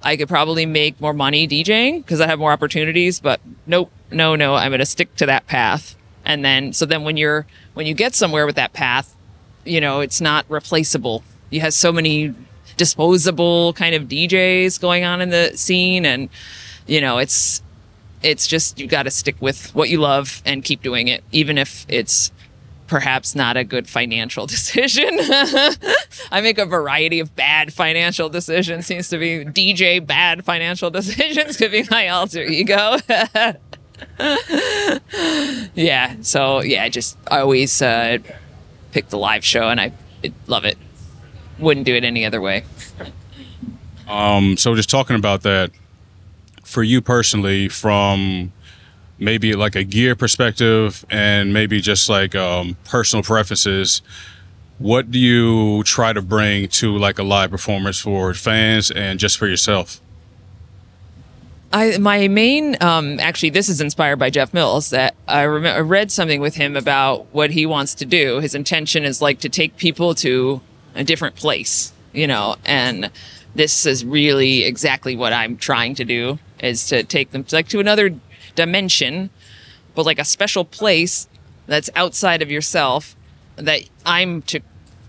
I 0.04 0.18
could 0.18 0.30
probably 0.30 0.66
make 0.66 1.00
more 1.00 1.14
money 1.14 1.48
DJing 1.48 1.98
because 1.98 2.22
I 2.22 2.28
have 2.28 2.40
more 2.40 2.52
opportunities, 2.52 3.20
but 3.20 3.40
nope, 3.68 3.92
no, 4.12 4.36
no, 4.36 4.56
I'm 4.56 4.72
going 4.72 4.80
to 4.80 4.86
stick 4.86 5.16
to 5.18 5.26
that 5.28 5.48
path. 5.48 5.96
And 6.26 6.44
then, 6.44 6.74
so 6.74 6.86
then 6.86 7.04
when 7.04 7.18
you're, 7.18 7.46
when 7.74 7.86
you 7.86 7.94
get 7.94 8.16
somewhere 8.16 8.46
with 8.46 8.56
that 8.56 8.74
path, 8.74 9.16
you 9.64 9.80
know, 9.82 10.00
it's 10.00 10.22
not 10.22 10.46
replaceable. 10.50 11.24
You 11.50 11.62
have 11.62 11.74
so 11.74 11.92
many 11.92 12.34
disposable 12.78 13.74
kind 13.74 13.94
of 13.94 14.04
DJs 14.04 14.80
going 14.80 15.04
on 15.04 15.22
in 15.22 15.30
the 15.30 15.52
scene 15.56 16.06
and, 16.06 16.30
you 16.88 17.02
know, 17.02 17.20
it's 17.20 17.62
it's 18.24 18.48
just 18.48 18.80
you 18.80 18.88
got 18.88 19.04
to 19.04 19.12
stick 19.12 19.36
with 19.40 19.74
what 19.76 19.90
you 19.90 20.00
love 20.00 20.42
and 20.46 20.64
keep 20.64 20.82
doing 20.82 21.08
it, 21.08 21.24
even 21.32 21.58
if 21.58 21.86
it's 21.90 22.32
perhaps 22.88 23.36
not 23.36 23.56
a 23.56 23.64
good 23.64 23.88
financial 23.88 24.46
decision. 24.56 25.10
I 26.32 26.42
make 26.42 26.58
a 26.58 26.66
variety 26.66 27.20
of 27.22 27.36
bad 27.36 27.74
financial 27.74 28.28
decisions. 28.30 28.86
Seems 28.86 29.08
to 29.10 29.18
be 29.18 29.46
DJ 29.46 30.06
bad 30.06 30.44
financial 30.44 30.90
decisions 31.00 31.58
could 31.58 31.72
be 31.72 31.86
my 31.90 32.10
alter 32.10 32.44
ego. 32.44 32.98
yeah. 35.74 36.16
So 36.22 36.62
yeah, 36.62 36.84
I 36.84 36.90
just 36.90 37.18
I 37.30 37.40
always 37.40 37.82
uh, 37.82 38.18
pick 38.92 39.08
the 39.10 39.18
live 39.18 39.46
show, 39.46 39.70
and 39.70 39.80
I 39.80 39.94
it, 40.22 40.34
love 40.48 40.66
it. 40.66 40.78
Wouldn't 41.60 41.86
do 41.86 41.96
it 41.96 42.04
any 42.04 42.26
other 42.26 42.42
way. 42.42 42.66
Um, 44.08 44.58
so 44.58 44.76
just 44.76 44.90
talking 44.90 45.16
about 45.16 45.44
that, 45.44 45.72
for 46.72 46.84
you 46.84 47.02
personally, 47.02 47.68
from 47.68 48.52
maybe 49.20 49.54
like 49.54 49.76
a 49.76 49.84
gear 49.84 50.16
perspective 50.16 51.06
and 51.10 51.54
maybe 51.54 51.82
just 51.82 52.10
like 52.10 52.34
um, 52.34 52.78
personal 52.86 53.22
preferences, 53.22 54.02
what 54.80 55.12
do 55.12 55.20
you 55.20 55.84
try 55.84 56.14
to 56.14 56.22
bring 56.22 56.68
to 56.70 56.98
like 56.98 57.20
a 57.20 57.24
live 57.24 57.52
performance 57.52 58.00
for 58.00 58.34
fans 58.34 58.90
and 58.90 59.20
just 59.20 59.38
for 59.38 59.48
yourself? 59.48 60.02
I 61.74 61.98
my 62.00 62.28
main 62.28 62.76
um, 62.82 63.20
actually 63.20 63.52
this 63.52 63.70
is 63.70 63.80
inspired 63.80 64.18
by 64.18 64.30
Jeff 64.30 64.54
Mills 64.54 64.90
that 64.90 65.16
I, 65.28 65.46
rem- 65.46 65.66
I 65.66 65.80
read 65.80 66.12
something 66.12 66.42
with 66.42 66.56
him 66.56 66.76
about 66.76 67.28
what 67.34 67.52
he 67.52 67.66
wants 67.66 67.96
to 67.96 68.06
do. 68.06 68.40
His 68.40 68.56
intention 68.56 69.04
is 69.04 69.22
like 69.22 69.40
to 69.40 69.50
take 69.50 69.78
people 69.78 70.16
to 70.16 70.62
a 70.96 71.04
different 71.04 71.36
place, 71.36 71.94
you 72.12 72.28
know, 72.28 72.56
and 72.66 73.12
this 73.56 73.86
is 73.86 74.04
really 74.04 74.64
exactly 74.64 75.16
what 75.16 75.32
I'm 75.32 75.58
trying 75.58 75.96
to 75.96 76.06
do 76.06 76.40
is 76.62 76.88
to 76.88 77.04
take 77.04 77.32
them 77.32 77.46
like 77.52 77.68
to 77.70 77.80
another 77.80 78.16
dimension, 78.56 79.30
but 79.96 80.06
like 80.06 80.20
a 80.20 80.26
special 80.26 80.64
place 80.64 81.28
that's 81.68 81.90
outside 81.96 82.42
of 82.42 82.52
yourself 82.52 83.16
that 83.56 83.82
I'm 84.06 84.42
to 84.44 84.62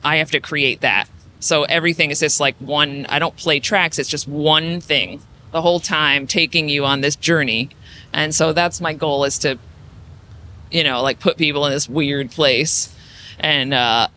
I 0.04 0.16
have 0.16 0.30
to 0.32 0.40
create 0.40 0.80
that. 0.80 1.08
So 1.40 1.64
everything 1.64 2.10
is 2.10 2.20
just 2.20 2.40
like 2.40 2.56
one 2.56 3.06
I 3.08 3.18
don't 3.18 3.36
play 3.36 3.60
tracks, 3.60 3.98
it's 3.98 4.08
just 4.08 4.26
one 4.26 4.80
thing 4.80 5.22
the 5.50 5.62
whole 5.62 5.80
time 5.80 6.26
taking 6.26 6.68
you 6.68 6.84
on 6.84 7.02
this 7.02 7.14
journey. 7.14 7.70
And 8.12 8.34
so 8.34 8.52
that's 8.52 8.80
my 8.80 8.94
goal 8.94 9.24
is 9.24 9.38
to 9.40 9.58
you 10.70 10.82
know, 10.82 11.02
like 11.02 11.20
put 11.20 11.36
people 11.36 11.66
in 11.66 11.72
this 11.72 11.88
weird 11.88 12.30
place. 12.30 12.94
And 13.38 13.74
uh 13.74 14.08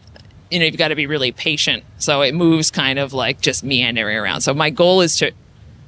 you 0.51 0.59
know, 0.59 0.65
you've 0.65 0.77
got 0.77 0.89
to 0.89 0.95
be 0.95 1.07
really 1.07 1.31
patient. 1.31 1.83
So 1.97 2.21
it 2.21 2.33
moves 2.35 2.69
kind 2.69 2.99
of 2.99 3.13
like 3.13 3.41
just 3.41 3.63
meandering 3.63 4.15
around. 4.15 4.41
So 4.41 4.53
my 4.53 4.69
goal 4.69 5.01
is 5.01 5.17
to 5.17 5.31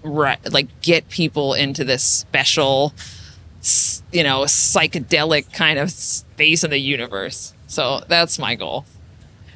ri- 0.03 0.37
like 0.49 0.81
get 0.81 1.09
people 1.09 1.53
into 1.53 1.83
this 1.83 2.03
special 2.03 2.93
you 4.11 4.23
know, 4.23 4.41
psychedelic 4.41 5.51
kind 5.53 5.79
of 5.79 5.91
space 5.91 6.63
in 6.63 6.69
the 6.69 6.77
universe. 6.77 7.53
So 7.67 8.01
that's 8.07 8.39
my 8.39 8.55
goal. 8.55 8.85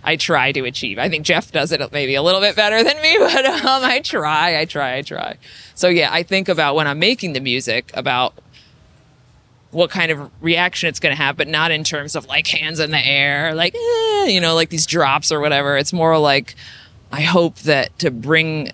I 0.03 0.15
try 0.15 0.51
to 0.51 0.65
achieve. 0.65 0.97
I 0.97 1.09
think 1.09 1.25
Jeff 1.25 1.51
does 1.51 1.71
it 1.71 1.91
maybe 1.91 2.15
a 2.15 2.23
little 2.23 2.41
bit 2.41 2.55
better 2.55 2.83
than 2.83 2.99
me, 3.01 3.17
but 3.19 3.45
um, 3.45 3.83
I 3.83 4.01
try, 4.03 4.59
I 4.59 4.65
try, 4.65 4.97
I 4.97 5.01
try. 5.01 5.37
So 5.75 5.87
yeah, 5.87 6.09
I 6.11 6.23
think 6.23 6.49
about 6.49 6.75
when 6.75 6.87
I'm 6.87 6.99
making 6.99 7.33
the 7.33 7.39
music 7.39 7.91
about 7.93 8.33
what 9.69 9.89
kind 9.89 10.11
of 10.11 10.29
reaction 10.41 10.89
it's 10.89 10.99
going 10.99 11.15
to 11.15 11.21
have, 11.21 11.37
but 11.37 11.47
not 11.47 11.71
in 11.71 11.83
terms 11.83 12.15
of 12.15 12.25
like 12.25 12.47
hands 12.47 12.79
in 12.79 12.91
the 12.91 13.05
air, 13.05 13.53
like 13.55 13.73
eh, 13.75 14.25
you 14.25 14.41
know, 14.41 14.55
like 14.55 14.69
these 14.69 14.85
drops 14.85 15.31
or 15.31 15.39
whatever. 15.39 15.77
It's 15.77 15.93
more 15.93 16.17
like 16.17 16.55
I 17.11 17.21
hope 17.21 17.59
that 17.59 17.97
to 17.99 18.11
bring 18.11 18.71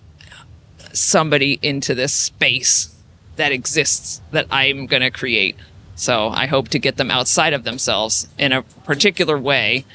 somebody 1.00 1.60
into 1.62 1.96
this 1.96 2.14
space 2.14 2.96
that 3.36 3.52
exists 3.52 4.22
that 4.32 4.48
I'm 4.50 4.88
going 4.88 5.02
to 5.02 5.12
create. 5.12 5.56
So 5.96 6.30
I 6.30 6.46
hope 6.46 6.70
to 6.70 6.80
get 6.80 6.98
them 6.98 7.10
outside 7.10 7.54
of 7.54 7.64
themselves 7.64 8.28
in 8.38 8.52
a 8.52 8.62
particular 8.62 9.38
way 9.38 9.86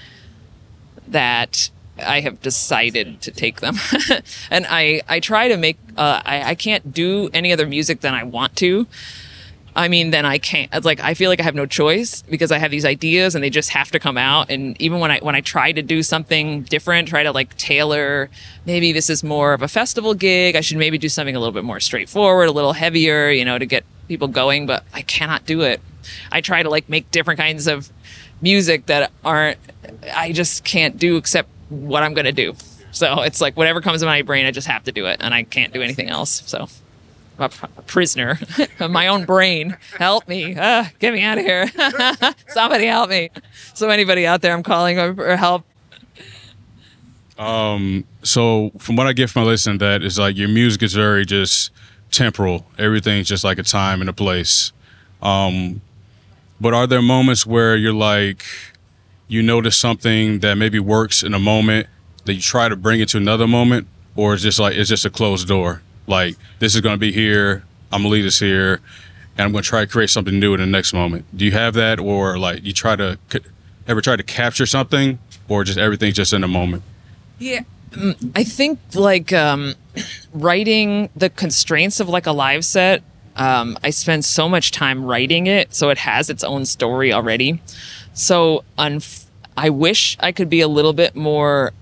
that 1.06 1.70
I 1.98 2.20
have 2.20 2.40
decided 2.40 3.20
to 3.22 3.30
take 3.30 3.60
them. 3.60 3.76
and 4.50 4.66
I, 4.68 5.02
I 5.08 5.20
try 5.20 5.48
to 5.48 5.56
make, 5.56 5.78
uh, 5.96 6.22
I, 6.24 6.50
I 6.50 6.54
can't 6.54 6.92
do 6.92 7.30
any 7.32 7.52
other 7.52 7.66
music 7.66 8.00
than 8.00 8.14
I 8.14 8.24
want 8.24 8.56
to. 8.56 8.86
I 9.74 9.88
mean, 9.88 10.10
then 10.10 10.26
I 10.26 10.38
can't. 10.38 10.68
it's 10.72 10.84
Like, 10.84 11.00
I 11.00 11.14
feel 11.14 11.30
like 11.30 11.40
I 11.40 11.44
have 11.44 11.54
no 11.54 11.64
choice 11.64 12.22
because 12.22 12.52
I 12.52 12.58
have 12.58 12.70
these 12.70 12.84
ideas 12.84 13.34
and 13.34 13.42
they 13.42 13.48
just 13.48 13.70
have 13.70 13.90
to 13.92 13.98
come 13.98 14.18
out. 14.18 14.50
And 14.50 14.78
even 14.80 15.00
when 15.00 15.10
I 15.10 15.18
when 15.20 15.34
I 15.34 15.40
try 15.40 15.72
to 15.72 15.82
do 15.82 16.02
something 16.02 16.62
different, 16.62 17.08
try 17.08 17.22
to 17.22 17.32
like 17.32 17.56
tailor, 17.56 18.28
maybe 18.66 18.92
this 18.92 19.08
is 19.08 19.24
more 19.24 19.54
of 19.54 19.62
a 19.62 19.68
festival 19.68 20.14
gig. 20.14 20.56
I 20.56 20.60
should 20.60 20.76
maybe 20.76 20.98
do 20.98 21.08
something 21.08 21.34
a 21.34 21.38
little 21.38 21.52
bit 21.52 21.64
more 21.64 21.80
straightforward, 21.80 22.48
a 22.48 22.52
little 22.52 22.74
heavier, 22.74 23.30
you 23.30 23.44
know, 23.44 23.58
to 23.58 23.64
get 23.64 23.84
people 24.08 24.28
going. 24.28 24.66
But 24.66 24.84
I 24.92 25.02
cannot 25.02 25.46
do 25.46 25.62
it. 25.62 25.80
I 26.30 26.42
try 26.42 26.62
to 26.62 26.68
like 26.68 26.88
make 26.88 27.10
different 27.10 27.40
kinds 27.40 27.66
of 27.66 27.90
music 28.42 28.86
that 28.86 29.10
aren't. 29.24 29.58
I 30.14 30.32
just 30.32 30.64
can't 30.64 30.98
do 30.98 31.16
except 31.16 31.48
what 31.70 32.02
I'm 32.02 32.12
gonna 32.12 32.32
do. 32.32 32.54
So 32.90 33.22
it's 33.22 33.40
like 33.40 33.56
whatever 33.56 33.80
comes 33.80 34.02
in 34.02 34.06
my 34.06 34.20
brain, 34.20 34.44
I 34.44 34.50
just 34.50 34.66
have 34.66 34.84
to 34.84 34.92
do 34.92 35.06
it, 35.06 35.16
and 35.20 35.32
I 35.32 35.44
can't 35.44 35.72
do 35.72 35.80
anything 35.80 36.10
else. 36.10 36.42
So 36.44 36.68
a, 37.42 37.48
prisoner 37.86 38.38
of 38.80 38.90
my 38.90 39.08
own 39.08 39.24
brain. 39.24 39.76
Help 39.98 40.26
me. 40.28 40.54
Uh, 40.56 40.84
get 40.98 41.12
me 41.12 41.22
out 41.22 41.38
of 41.38 41.44
here. 41.44 41.66
Somebody 42.48 42.86
help 42.86 43.10
me. 43.10 43.30
So 43.74 43.88
anybody 43.90 44.26
out 44.26 44.40
there, 44.42 44.52
I'm 44.54 44.62
calling 44.62 44.96
for 45.14 45.36
help. 45.36 45.64
Um, 47.38 48.04
So 48.22 48.70
from 48.78 48.96
what 48.96 49.06
I 49.06 49.12
get 49.12 49.30
from 49.30 49.44
listening, 49.44 49.78
that 49.78 50.02
is 50.02 50.18
like 50.18 50.36
your 50.36 50.48
music 50.48 50.82
is 50.82 50.94
very 50.94 51.24
just 51.26 51.70
temporal. 52.10 52.64
Everything's 52.78 53.28
just 53.28 53.42
like 53.44 53.58
a 53.58 53.62
time 53.62 54.00
and 54.00 54.08
a 54.08 54.12
place. 54.12 54.72
Um, 55.20 55.80
but 56.60 56.74
are 56.74 56.86
there 56.86 57.02
moments 57.02 57.44
where 57.46 57.74
you're 57.76 57.92
like, 57.92 58.44
you 59.28 59.42
notice 59.42 59.76
something 59.76 60.40
that 60.40 60.56
maybe 60.56 60.78
works 60.78 61.22
in 61.22 61.34
a 61.34 61.38
moment 61.38 61.88
that 62.24 62.34
you 62.34 62.40
try 62.40 62.68
to 62.68 62.76
bring 62.76 63.00
it 63.00 63.08
to 63.08 63.16
another 63.16 63.48
moment, 63.48 63.88
or 64.14 64.34
is 64.34 64.42
just 64.42 64.60
like 64.60 64.76
it's 64.76 64.88
just 64.88 65.04
a 65.04 65.10
closed 65.10 65.48
door? 65.48 65.82
Like 66.06 66.36
this 66.58 66.74
is 66.74 66.80
going 66.80 66.94
to 66.94 67.00
be 67.00 67.12
here. 67.12 67.64
I'm 67.92 68.02
gonna 68.02 68.12
leave 68.12 68.24
this 68.24 68.38
here, 68.38 68.80
and 69.36 69.44
I'm 69.44 69.52
gonna 69.52 69.62
try 69.62 69.82
to 69.82 69.86
create 69.86 70.10
something 70.10 70.38
new 70.38 70.54
in 70.54 70.60
the 70.60 70.66
next 70.66 70.94
moment. 70.94 71.26
Do 71.36 71.44
you 71.44 71.52
have 71.52 71.74
that, 71.74 72.00
or 72.00 72.38
like 72.38 72.64
you 72.64 72.72
try 72.72 72.96
to 72.96 73.18
ever 73.86 74.00
try 74.00 74.16
to 74.16 74.22
capture 74.22 74.66
something, 74.66 75.18
or 75.48 75.62
just 75.64 75.78
everything's 75.78 76.14
just 76.14 76.32
in 76.32 76.40
the 76.40 76.48
moment? 76.48 76.82
Yeah. 77.38 77.62
Mm, 77.90 78.32
I 78.34 78.44
think 78.44 78.78
like 78.94 79.32
um, 79.32 79.74
writing 80.32 81.10
the 81.14 81.28
constraints 81.28 82.00
of 82.00 82.08
like 82.08 82.26
a 82.26 82.32
live 82.32 82.64
set. 82.64 83.02
Um, 83.36 83.78
I 83.82 83.90
spend 83.90 84.24
so 84.24 84.48
much 84.48 84.70
time 84.72 85.04
writing 85.04 85.46
it, 85.46 85.74
so 85.74 85.90
it 85.90 85.98
has 85.98 86.30
its 86.30 86.44
own 86.44 86.64
story 86.66 87.12
already. 87.12 87.60
So 88.14 88.64
unf- 88.78 89.26
I 89.56 89.70
wish 89.70 90.16
I 90.20 90.32
could 90.32 90.48
be 90.48 90.60
a 90.60 90.68
little 90.68 90.92
bit 90.92 91.14
more 91.14 91.72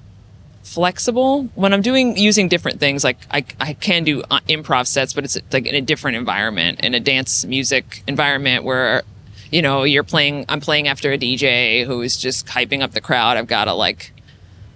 flexible 0.63 1.45
when 1.55 1.73
I'm 1.73 1.83
doing 1.83 2.17
using 2.17 2.49
different 2.49 2.81
things. 2.81 3.05
Like 3.05 3.19
I, 3.31 3.45
I 3.61 3.75
can 3.75 4.05
do 4.05 4.23
uh, 4.31 4.41
improv 4.49 4.87
sets, 4.87 5.13
but 5.13 5.25
it's 5.25 5.39
like 5.53 5.67
in 5.67 5.75
a 5.75 5.81
different 5.81 6.17
environment, 6.17 6.81
in 6.81 6.95
a 6.95 7.01
dance 7.01 7.45
music 7.45 8.03
environment 8.07 8.65
where, 8.65 9.03
you 9.51 9.63
know, 9.63 9.85
you're 9.85 10.05
playing. 10.05 10.45
I'm 10.49 10.61
playing 10.61 10.89
after 10.89 11.13
a 11.13 11.19
DJ 11.19 11.85
who 11.85 12.03
is 12.03 12.17
just 12.17 12.47
hyping 12.47 12.83
up 12.83 12.93
the 12.93 13.01
crowd. 13.01 13.37
I've 13.37 13.47
got 13.47 13.65
to 13.65 13.75
like, 13.75 14.13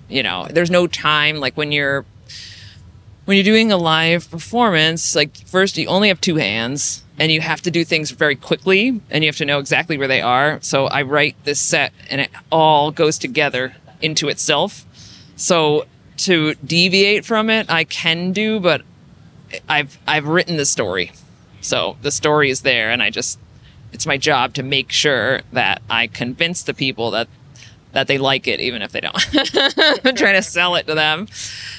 you 0.08 0.22
know, 0.22 0.46
there's 0.50 0.70
no 0.70 0.86
time. 0.86 1.36
Like 1.36 1.56
when 1.56 1.70
you're 1.72 2.04
when 3.24 3.36
you're 3.36 3.44
doing 3.44 3.72
a 3.72 3.76
live 3.76 4.30
performance, 4.30 5.14
like 5.14 5.36
first 5.46 5.78
you 5.78 5.86
only 5.86 6.08
have 6.08 6.20
two 6.20 6.36
hands 6.36 7.04
and 7.18 7.30
you 7.30 7.40
have 7.40 7.62
to 7.62 7.70
do 7.70 7.84
things 7.84 8.10
very 8.10 8.36
quickly 8.36 9.00
and 9.10 9.24
you 9.24 9.28
have 9.28 9.36
to 9.36 9.44
know 9.44 9.58
exactly 9.58 9.96
where 9.96 10.08
they 10.08 10.20
are. 10.20 10.58
So 10.60 10.86
I 10.86 11.02
write 11.02 11.36
this 11.44 11.60
set 11.60 11.92
and 12.10 12.20
it 12.20 12.30
all 12.50 12.90
goes 12.90 13.18
together 13.18 13.76
into 14.02 14.28
itself. 14.28 14.84
So 15.36 15.86
to 16.18 16.54
deviate 16.54 17.24
from 17.24 17.50
it, 17.50 17.70
I 17.70 17.84
can 17.84 18.32
do, 18.32 18.60
but 18.60 18.82
I've 19.68 19.98
I've 20.06 20.26
written 20.26 20.56
the 20.56 20.66
story. 20.66 21.12
So 21.60 21.96
the 22.02 22.10
story 22.10 22.50
is 22.50 22.62
there 22.62 22.90
and 22.90 23.02
I 23.02 23.10
just 23.10 23.38
it's 23.92 24.06
my 24.06 24.16
job 24.16 24.54
to 24.54 24.62
make 24.62 24.90
sure 24.90 25.42
that 25.52 25.80
I 25.88 26.08
convince 26.08 26.62
the 26.62 26.74
people 26.74 27.10
that 27.12 27.28
that 27.92 28.08
they 28.08 28.18
like 28.18 28.46
it 28.46 28.60
even 28.60 28.82
if 28.82 28.92
they 28.92 29.00
don't. 29.00 29.16
I'm 30.04 30.14
trying 30.16 30.34
to 30.34 30.42
sell 30.42 30.74
it 30.74 30.86
to 30.88 30.94
them. 30.94 31.28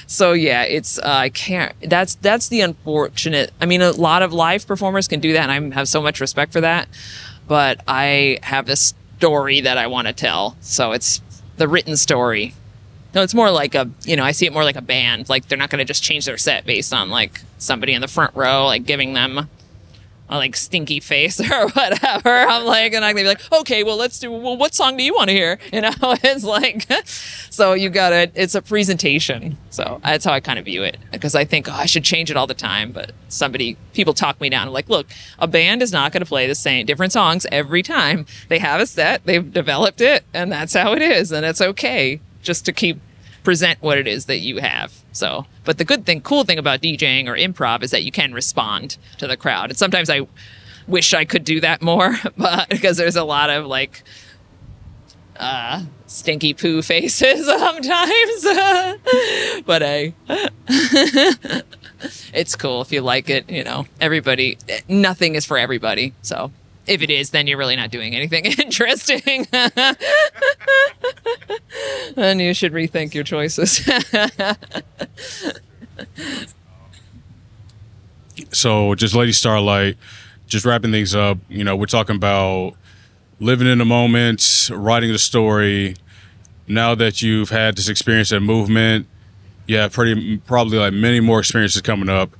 So 0.06 0.32
yeah, 0.32 0.62
it's 0.62 0.98
uh, 0.98 1.02
I 1.04 1.28
can't. 1.28 1.74
That's 1.82 2.16
that's 2.16 2.48
the 2.48 2.62
unfortunate. 2.62 3.52
I 3.60 3.66
mean, 3.66 3.82
a 3.82 3.92
lot 3.92 4.22
of 4.22 4.32
live 4.32 4.66
performers 4.66 5.06
can 5.06 5.20
do 5.20 5.34
that, 5.34 5.48
and 5.48 5.72
I 5.74 5.76
have 5.76 5.88
so 5.88 6.02
much 6.02 6.20
respect 6.20 6.52
for 6.52 6.62
that. 6.62 6.88
But 7.46 7.80
I 7.86 8.38
have 8.42 8.66
this 8.66 8.94
story 9.18 9.60
that 9.60 9.78
I 9.78 9.86
want 9.86 10.08
to 10.08 10.12
tell, 10.12 10.56
so 10.60 10.92
it's 10.92 11.22
the 11.58 11.68
written 11.68 11.96
story. 11.96 12.54
No, 13.16 13.22
it's 13.22 13.32
more 13.32 13.50
like 13.50 13.74
a 13.74 13.88
you 14.04 14.14
know 14.14 14.24
I 14.24 14.32
see 14.32 14.44
it 14.44 14.52
more 14.52 14.62
like 14.62 14.76
a 14.76 14.82
band. 14.82 15.30
Like 15.30 15.48
they're 15.48 15.56
not 15.56 15.70
going 15.70 15.78
to 15.78 15.86
just 15.86 16.02
change 16.02 16.26
their 16.26 16.36
set 16.36 16.66
based 16.66 16.92
on 16.92 17.08
like 17.08 17.40
somebody 17.56 17.94
in 17.94 18.02
the 18.02 18.08
front 18.08 18.36
row 18.36 18.66
like 18.66 18.84
giving 18.84 19.14
them 19.14 19.48
a 20.28 20.36
like 20.36 20.54
stinky 20.54 21.00
face 21.00 21.40
or 21.50 21.68
whatever. 21.70 22.28
I'm 22.28 22.66
like, 22.66 22.92
and 22.92 23.02
I'm 23.02 23.14
gonna 23.14 23.24
be 23.24 23.28
like, 23.28 23.52
okay, 23.60 23.84
well, 23.84 23.96
let's 23.96 24.18
do. 24.18 24.30
Well, 24.30 24.58
what 24.58 24.74
song 24.74 24.98
do 24.98 25.02
you 25.02 25.14
want 25.14 25.30
to 25.30 25.34
hear? 25.34 25.58
You 25.72 25.80
know, 25.80 25.92
it's 26.02 26.44
like, 26.44 26.86
so 27.50 27.72
you 27.72 27.88
gotta. 27.88 28.30
It's 28.34 28.54
a 28.54 28.60
presentation. 28.60 29.56
So 29.70 29.98
that's 30.04 30.26
how 30.26 30.32
I 30.32 30.40
kind 30.40 30.58
of 30.58 30.66
view 30.66 30.82
it 30.82 30.98
because 31.10 31.34
I 31.34 31.46
think 31.46 31.70
oh, 31.70 31.72
I 31.72 31.86
should 31.86 32.04
change 32.04 32.30
it 32.30 32.36
all 32.36 32.46
the 32.46 32.52
time, 32.52 32.92
but 32.92 33.12
somebody, 33.28 33.78
people 33.94 34.12
talk 34.12 34.38
me 34.42 34.50
down. 34.50 34.66
I'm 34.66 34.74
like, 34.74 34.90
look, 34.90 35.06
a 35.38 35.46
band 35.46 35.80
is 35.80 35.90
not 35.90 36.12
gonna 36.12 36.26
play 36.26 36.46
the 36.46 36.54
same 36.54 36.84
different 36.84 37.14
songs 37.14 37.46
every 37.50 37.82
time. 37.82 38.26
They 38.48 38.58
have 38.58 38.78
a 38.78 38.86
set, 38.86 39.24
they've 39.24 39.50
developed 39.50 40.02
it, 40.02 40.24
and 40.34 40.52
that's 40.52 40.74
how 40.74 40.92
it 40.92 41.00
is, 41.00 41.32
and 41.32 41.46
it's 41.46 41.62
okay 41.62 42.20
just 42.42 42.64
to 42.64 42.72
keep 42.72 43.00
present 43.46 43.80
what 43.80 43.96
it 43.96 44.08
is 44.08 44.26
that 44.26 44.38
you 44.38 44.58
have. 44.58 45.04
So, 45.12 45.46
but 45.62 45.78
the 45.78 45.84
good 45.84 46.04
thing, 46.04 46.20
cool 46.20 46.42
thing 46.42 46.58
about 46.58 46.80
DJing 46.80 47.28
or 47.28 47.36
improv 47.36 47.84
is 47.84 47.92
that 47.92 48.02
you 48.02 48.10
can 48.10 48.34
respond 48.34 48.96
to 49.18 49.28
the 49.28 49.36
crowd. 49.36 49.70
And 49.70 49.78
sometimes 49.78 50.10
I 50.10 50.26
wish 50.88 51.14
I 51.14 51.24
could 51.24 51.44
do 51.44 51.60
that 51.60 51.80
more, 51.80 52.16
but 52.36 52.68
because 52.68 52.96
there's 52.96 53.14
a 53.14 53.22
lot 53.22 53.48
of 53.48 53.64
like 53.66 54.02
uh, 55.36 55.84
stinky 56.08 56.54
poo 56.54 56.82
faces 56.82 57.46
sometimes. 57.60 58.42
but 59.64 59.80
I, 59.80 60.12
it's 62.34 62.56
cool 62.56 62.82
if 62.82 62.90
you 62.90 63.00
like 63.00 63.30
it. 63.30 63.48
You 63.48 63.62
know, 63.62 63.86
everybody, 64.00 64.58
nothing 64.88 65.36
is 65.36 65.44
for 65.46 65.56
everybody. 65.56 66.14
So 66.22 66.50
if 66.86 67.02
it 67.02 67.10
is, 67.10 67.30
then 67.30 67.46
you're 67.46 67.58
really 67.58 67.76
not 67.76 67.90
doing 67.90 68.14
anything 68.14 68.44
interesting. 68.58 69.46
and 72.16 72.40
you 72.40 72.54
should 72.54 72.72
rethink 72.72 73.14
your 73.14 73.24
choices. 73.24 73.88
so 78.52 78.94
just 78.94 79.14
Lady 79.14 79.32
Starlight, 79.32 79.96
just 80.46 80.64
wrapping 80.64 80.92
things 80.92 81.14
up. 81.14 81.38
You 81.48 81.64
know, 81.64 81.76
we're 81.76 81.86
talking 81.86 82.16
about 82.16 82.74
living 83.40 83.66
in 83.66 83.78
the 83.78 83.84
moment, 83.84 84.70
writing 84.72 85.12
the 85.12 85.18
story. 85.18 85.96
Now 86.68 86.94
that 86.96 87.22
you've 87.22 87.50
had 87.50 87.76
this 87.76 87.88
experience 87.88 88.32
at 88.32 88.42
movement, 88.42 89.06
you 89.66 89.76
have 89.76 89.92
pretty 89.92 90.38
probably 90.38 90.78
like 90.78 90.92
many 90.92 91.20
more 91.20 91.38
experiences 91.40 91.82
coming 91.82 92.08
up. 92.08 92.30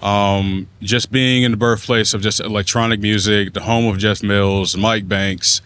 Um, 0.00 0.68
just 0.80 1.10
being 1.10 1.42
in 1.42 1.50
the 1.50 1.56
birthplace 1.56 2.14
of 2.14 2.22
just 2.22 2.40
electronic 2.40 3.00
music, 3.00 3.52
the 3.52 3.62
home 3.62 3.86
of 3.86 3.98
Jeff 3.98 4.22
Mills, 4.22 4.76
Mike 4.76 5.08
Banks. 5.08 5.60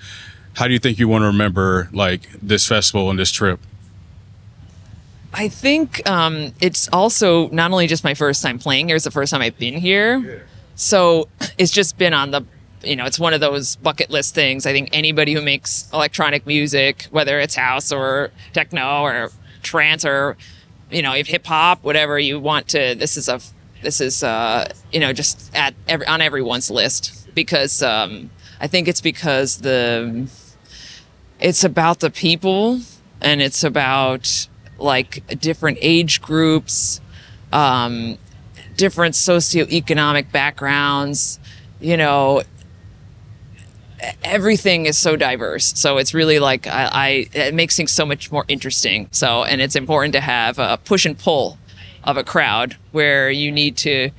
How 0.55 0.67
do 0.67 0.73
you 0.73 0.79
think 0.79 0.99
you 0.99 1.09
want 1.09 1.23
to 1.23 1.27
remember 1.27 1.89
like 1.93 2.29
this 2.41 2.67
festival 2.67 3.11
and 3.11 3.19
this 3.19 3.31
trip? 3.31 3.61
I 5.35 5.49
think 5.49 6.07
um, 6.09 6.53
it's 6.61 6.89
also 6.93 7.49
not 7.51 7.71
only 7.73 7.87
just 7.87 8.05
my 8.05 8.15
first 8.15 8.43
time 8.43 8.59
playing 8.59 8.89
here; 8.89 8.97
it's 8.97 9.05
the 9.05 9.11
first 9.11 9.33
time 9.33 9.41
I've 9.41 9.59
been 9.59 9.75
here. 9.75 10.47
So 10.75 11.29
it's 11.59 11.71
just 11.71 11.99
been 11.99 12.15
on 12.15 12.31
the, 12.31 12.43
you 12.83 12.97
know, 12.97 13.05
it's 13.05 13.19
one 13.19 13.35
of 13.35 13.41
those 13.41 13.77
bucket 13.77 14.11
list 14.11 14.35
things. 14.35 14.67
I 14.67 14.73
think 14.73 14.89
anybody 14.93 15.33
who 15.33 15.43
makes 15.43 15.89
electronic 15.93 16.47
music, 16.47 17.05
whether 17.11 17.39
it's 17.39 17.55
house 17.55 17.93
or 17.93 18.31
techno 18.53 19.03
or 19.03 19.31
trance 19.63 20.05
or, 20.05 20.37
you 20.91 21.03
know, 21.03 21.15
if 21.15 21.27
hip 21.27 21.47
hop, 21.47 21.85
whatever 21.85 22.19
you 22.19 22.41
want 22.41 22.69
to, 22.69 22.95
this 22.95 23.17
is 23.17 23.29
a, 23.29 23.41
this 23.83 24.01
is, 24.01 24.23
uh, 24.23 24.73
you 24.93 25.01
know, 25.01 25.13
just 25.13 25.55
at 25.55 25.75
every, 25.89 26.07
on 26.07 26.21
everyone's 26.21 26.71
list 26.71 27.29
because 27.35 27.83
um, 27.83 28.31
I 28.61 28.67
think 28.67 28.89
it's 28.89 29.01
because 29.01 29.59
the, 29.59 30.29
it's 31.41 31.65
about 31.65 32.01
the 32.01 32.11
people 32.11 32.81
and 33.21 33.43
it's 33.43 33.65
about 33.65 34.49
like 34.79 35.41
different 35.41 35.79
age 35.81 36.23
groups, 36.23 37.01
um, 37.53 38.19
different 38.77 39.15
socioeconomic 39.15 40.33
backgrounds, 40.33 41.39
you 41.81 41.97
know, 41.97 42.43
everything 44.25 44.87
is 44.87 44.99
so 44.99 45.17
diverse. 45.17 45.73
So 45.79 45.99
it's 45.99 46.15
really 46.15 46.39
like 46.39 46.67
I, 46.67 46.91
I, 46.93 47.09
it 47.33 47.55
makes 47.55 47.77
things 47.77 47.93
so 47.93 48.05
much 48.05 48.33
more 48.33 48.45
interesting. 48.49 49.09
So 49.13 49.45
and 49.45 49.61
it's 49.61 49.77
important 49.77 50.13
to 50.15 50.21
have 50.21 50.59
a 50.59 50.79
push 50.85 51.07
and 51.07 51.19
pull 51.19 51.59
of 52.05 52.17
a 52.17 52.25
crowd 52.25 52.77
where 52.91 53.31
you 53.31 53.53
need 53.53 53.77
to 53.79 54.11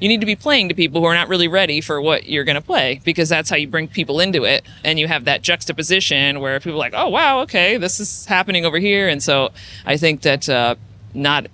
you 0.00 0.08
need 0.08 0.20
to 0.20 0.26
be 0.26 0.36
playing 0.36 0.70
to 0.70 0.74
people 0.74 1.02
who 1.02 1.06
are 1.06 1.14
not 1.14 1.28
really 1.28 1.48
ready 1.48 1.82
for 1.82 2.00
what 2.00 2.26
you're 2.26 2.44
going 2.44 2.56
to 2.56 2.62
play 2.62 3.02
because 3.04 3.28
that's 3.28 3.50
how 3.50 3.56
you 3.56 3.68
bring 3.68 3.86
people 3.86 4.18
into 4.18 4.44
it. 4.44 4.64
And 4.82 4.98
you 4.98 5.06
have 5.08 5.26
that 5.26 5.42
juxtaposition 5.42 6.40
where 6.40 6.58
people 6.58 6.74
are 6.74 6.78
like 6.78 6.94
oh 6.96 7.08
wow 7.08 7.40
okay 7.40 7.76
this 7.76 8.00
is 8.00 8.26
happening 8.26 8.64
over 8.64 8.78
here. 8.78 9.08
And 9.08 9.22
so 9.22 9.50
i 9.84 9.96
think 9.96 10.22
that 10.22 10.48
uh, 10.48 10.76
not 11.14 11.46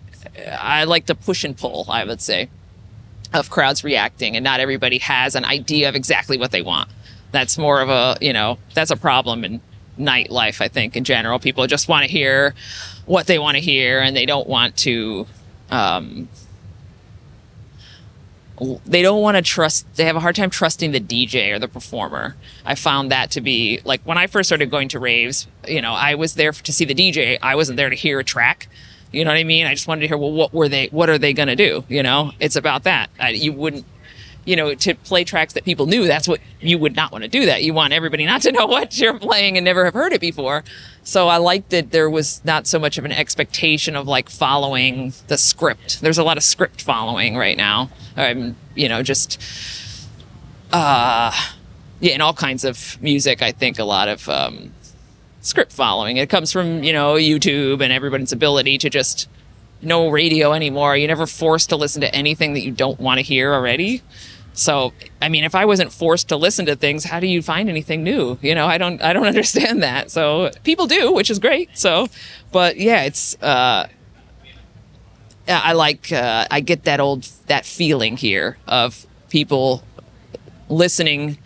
i 0.58 0.84
like 0.84 1.06
to 1.06 1.14
push 1.14 1.44
and 1.44 1.56
pull 1.56 1.86
i 1.88 2.04
would 2.04 2.20
say 2.20 2.48
of 3.32 3.50
crowds 3.50 3.84
reacting 3.84 4.36
and 4.36 4.44
not 4.44 4.60
everybody 4.60 4.98
has 4.98 5.34
an 5.34 5.44
idea 5.44 5.88
of 5.88 5.94
exactly 5.94 6.38
what 6.38 6.50
they 6.50 6.62
want. 6.62 6.88
That's 7.32 7.58
more 7.58 7.80
of 7.80 7.88
a 7.88 8.16
you 8.20 8.32
know 8.32 8.58
that's 8.74 8.90
a 8.90 8.96
problem 8.96 9.44
in 9.44 9.60
nightlife 9.98 10.60
i 10.60 10.68
think 10.68 10.96
in 10.96 11.04
general. 11.04 11.38
People 11.38 11.66
just 11.66 11.88
want 11.88 12.04
to 12.04 12.10
hear 12.10 12.54
what 13.06 13.26
they 13.26 13.38
want 13.38 13.56
to 13.56 13.60
hear 13.60 14.00
and 14.00 14.16
they 14.16 14.26
don't 14.26 14.48
want 14.48 14.76
to 14.78 15.26
um, 15.70 16.28
they 18.86 19.02
don't 19.02 19.20
want 19.20 19.36
to 19.36 19.42
trust 19.42 19.86
they 19.96 20.04
have 20.04 20.16
a 20.16 20.20
hard 20.20 20.34
time 20.34 20.48
trusting 20.48 20.92
the 20.92 21.00
dj 21.00 21.52
or 21.52 21.58
the 21.58 21.68
performer. 21.68 22.36
I 22.64 22.74
found 22.74 23.10
that 23.10 23.30
to 23.32 23.40
be 23.40 23.80
like 23.84 24.00
when 24.02 24.18
i 24.18 24.26
first 24.26 24.48
started 24.48 24.70
going 24.70 24.88
to 24.88 24.98
raves 24.98 25.46
you 25.66 25.82
know 25.82 25.92
i 25.92 26.14
was 26.14 26.34
there 26.34 26.52
to 26.52 26.72
see 26.72 26.84
the 26.84 26.94
dj 26.94 27.38
i 27.42 27.54
wasn't 27.54 27.76
there 27.76 27.90
to 27.90 27.96
hear 27.96 28.18
a 28.18 28.24
track. 28.24 28.68
You 29.12 29.24
know 29.24 29.30
what 29.30 29.38
i 29.38 29.44
mean? 29.44 29.66
I 29.66 29.74
just 29.74 29.86
wanted 29.86 30.02
to 30.02 30.08
hear 30.08 30.18
well 30.18 30.32
what 30.32 30.52
were 30.52 30.68
they 30.68 30.86
what 30.88 31.08
are 31.08 31.18
they 31.18 31.32
going 31.32 31.48
to 31.48 31.56
do? 31.56 31.84
You 31.88 32.02
know? 32.02 32.32
It's 32.40 32.56
about 32.56 32.84
that. 32.84 33.08
I, 33.20 33.30
you 33.30 33.52
wouldn't 33.52 33.86
you 34.46 34.56
know 34.56 34.74
to 34.74 34.94
play 34.94 35.24
tracks 35.24 35.52
that 35.52 35.64
people 35.64 35.86
knew 35.86 36.06
that's 36.06 36.26
what 36.26 36.40
you 36.60 36.78
would 36.78 36.96
not 36.96 37.12
want 37.12 37.22
to 37.22 37.28
do 37.28 37.44
that 37.44 37.62
you 37.62 37.74
want 37.74 37.92
everybody 37.92 38.24
not 38.24 38.40
to 38.40 38.52
know 38.58 38.66
what 38.66 38.98
you're 38.98 39.18
playing 39.18 39.58
and 39.58 39.64
never 39.64 39.84
have 39.84 39.94
heard 39.94 40.12
it 40.12 40.20
before 40.20 40.64
so 41.06 41.28
I 41.28 41.36
liked 41.36 41.70
that 41.70 41.92
there 41.92 42.10
was 42.10 42.44
not 42.44 42.66
so 42.66 42.80
much 42.80 42.98
of 42.98 43.04
an 43.04 43.12
expectation 43.12 43.94
of 43.94 44.08
like 44.08 44.28
following 44.28 45.12
the 45.28 45.38
script. 45.38 46.00
There's 46.00 46.18
a 46.18 46.24
lot 46.24 46.36
of 46.36 46.42
script 46.42 46.82
following 46.82 47.36
right 47.36 47.56
now. 47.56 47.90
Um, 48.16 48.56
you 48.74 48.88
know, 48.88 49.04
just 49.04 49.40
uh, 50.72 51.30
yeah, 52.00 52.12
in 52.12 52.20
all 52.20 52.34
kinds 52.34 52.64
of 52.64 53.00
music. 53.00 53.40
I 53.40 53.52
think 53.52 53.78
a 53.78 53.84
lot 53.84 54.08
of 54.08 54.28
um, 54.28 54.72
script 55.42 55.72
following. 55.72 56.16
It 56.16 56.28
comes 56.28 56.50
from 56.50 56.82
you 56.82 56.92
know 56.92 57.14
YouTube 57.14 57.80
and 57.80 57.92
everybody's 57.92 58.32
ability 58.32 58.76
to 58.78 58.90
just 58.90 59.28
no 59.82 60.08
radio 60.08 60.54
anymore. 60.54 60.96
You're 60.96 61.06
never 61.06 61.26
forced 61.26 61.68
to 61.68 61.76
listen 61.76 62.00
to 62.00 62.12
anything 62.12 62.54
that 62.54 62.62
you 62.62 62.72
don't 62.72 62.98
want 62.98 63.18
to 63.18 63.22
hear 63.22 63.54
already. 63.54 64.02
So, 64.56 64.94
I 65.20 65.28
mean, 65.28 65.44
if 65.44 65.54
I 65.54 65.66
wasn't 65.66 65.92
forced 65.92 66.30
to 66.30 66.36
listen 66.36 66.64
to 66.66 66.76
things, 66.76 67.04
how 67.04 67.20
do 67.20 67.26
you 67.26 67.42
find 67.42 67.68
anything 67.68 68.02
new? 68.02 68.38
You 68.40 68.54
know, 68.54 68.66
I 68.66 68.78
don't, 68.78 69.02
I 69.02 69.12
don't 69.12 69.26
understand 69.34 69.82
that. 69.82 70.10
So 70.10 70.50
people 70.64 70.86
do, 70.86 71.12
which 71.12 71.30
is 71.30 71.38
great. 71.38 71.70
So, 71.74 72.08
but 72.52 72.78
yeah, 72.78 73.02
it's, 73.02 73.40
uh, 73.42 73.86
I 75.46 75.74
like, 75.74 76.10
uh, 76.10 76.46
I 76.50 76.60
get 76.60 76.84
that 76.84 77.00
old, 77.00 77.28
that 77.46 77.66
feeling 77.66 78.16
here 78.16 78.56
of 78.66 79.06
people 79.28 79.84
listening 80.70 81.38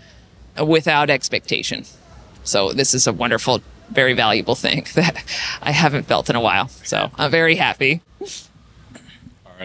without 0.64 1.10
expectation. 1.10 1.84
So 2.44 2.72
this 2.72 2.94
is 2.94 3.08
a 3.08 3.12
wonderful, 3.12 3.60
very 3.90 4.12
valuable 4.12 4.54
thing 4.54 4.86
that 4.94 5.22
I 5.60 5.72
haven't 5.72 6.04
felt 6.04 6.30
in 6.30 6.36
a 6.36 6.40
while. 6.40 6.68
So 6.68 7.10
I'm 7.18 7.30
very 7.30 7.56
happy. 7.56 8.02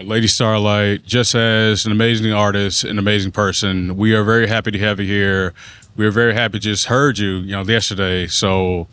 Lady 0.04 0.26
Starlight, 0.26 1.04
just 1.06 1.34
as 1.34 1.86
an 1.86 1.92
amazing 1.92 2.32
artist, 2.32 2.84
an 2.84 2.98
amazing 2.98 3.32
person, 3.32 3.96
we 3.96 4.14
are 4.14 4.24
very 4.24 4.46
happy 4.46 4.70
to 4.70 4.78
have 4.78 5.00
you 5.00 5.06
here. 5.06 5.54
We 5.96 6.04
are 6.04 6.10
very 6.10 6.34
happy 6.34 6.58
just 6.58 6.86
heard 6.86 7.18
you, 7.18 7.36
you 7.36 7.52
know, 7.52 7.62
yesterday. 7.62 8.26
So 8.26 8.88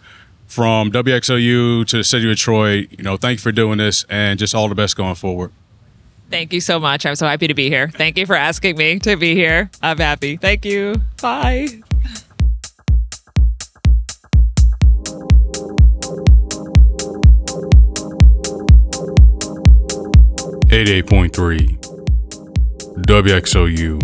from 0.48 0.92
WXOU 0.92 1.86
to 1.88 1.98
the 1.98 2.04
city 2.04 2.30
of 2.30 2.38
Detroit, 2.38 2.88
you 2.92 3.04
know, 3.04 3.18
thank 3.18 3.40
you 3.40 3.42
for 3.42 3.52
doing 3.52 3.80
this 3.80 4.06
and 4.10 4.40
just 4.40 4.56
all 4.56 4.70
the 4.70 4.76
best 4.76 4.96
going 4.96 5.16
forward. 5.16 5.52
Thank 6.30 6.54
you 6.54 6.62
so 6.62 6.80
much. 6.80 7.06
I'm 7.06 7.16
so 7.16 7.28
happy 7.28 7.48
to 7.48 7.54
be 7.54 7.70
here. 7.70 7.90
Thank 7.90 8.18
you 8.18 8.26
for 8.26 8.36
asking 8.36 8.78
me 8.78 9.00
to 9.00 9.18
be 9.18 9.36
here. 9.36 9.70
I'm 9.82 9.98
happy. 9.98 10.38
Thank 10.38 10.66
you. 10.66 10.96
Bye. 11.22 11.84
88.3 20.74 21.78
WXOU, 23.06 24.00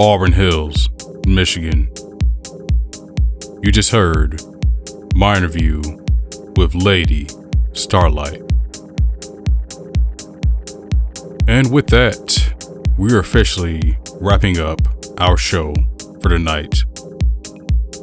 Auburn 0.00 0.32
Hills, 0.32 0.88
Michigan. 1.28 1.88
You 3.62 3.70
just 3.70 3.92
heard 3.92 4.42
my 5.14 5.36
interview 5.36 5.80
with 6.56 6.74
Lady 6.74 7.28
Starlight. 7.72 8.42
And 11.46 11.70
with 11.70 11.86
that, 11.86 12.52
we 12.98 13.12
are 13.12 13.20
officially 13.20 13.96
wrapping 14.20 14.58
up 14.58 14.80
our 15.18 15.36
show 15.36 15.72
for 16.20 16.30
the 16.30 16.38
night. 16.40 16.82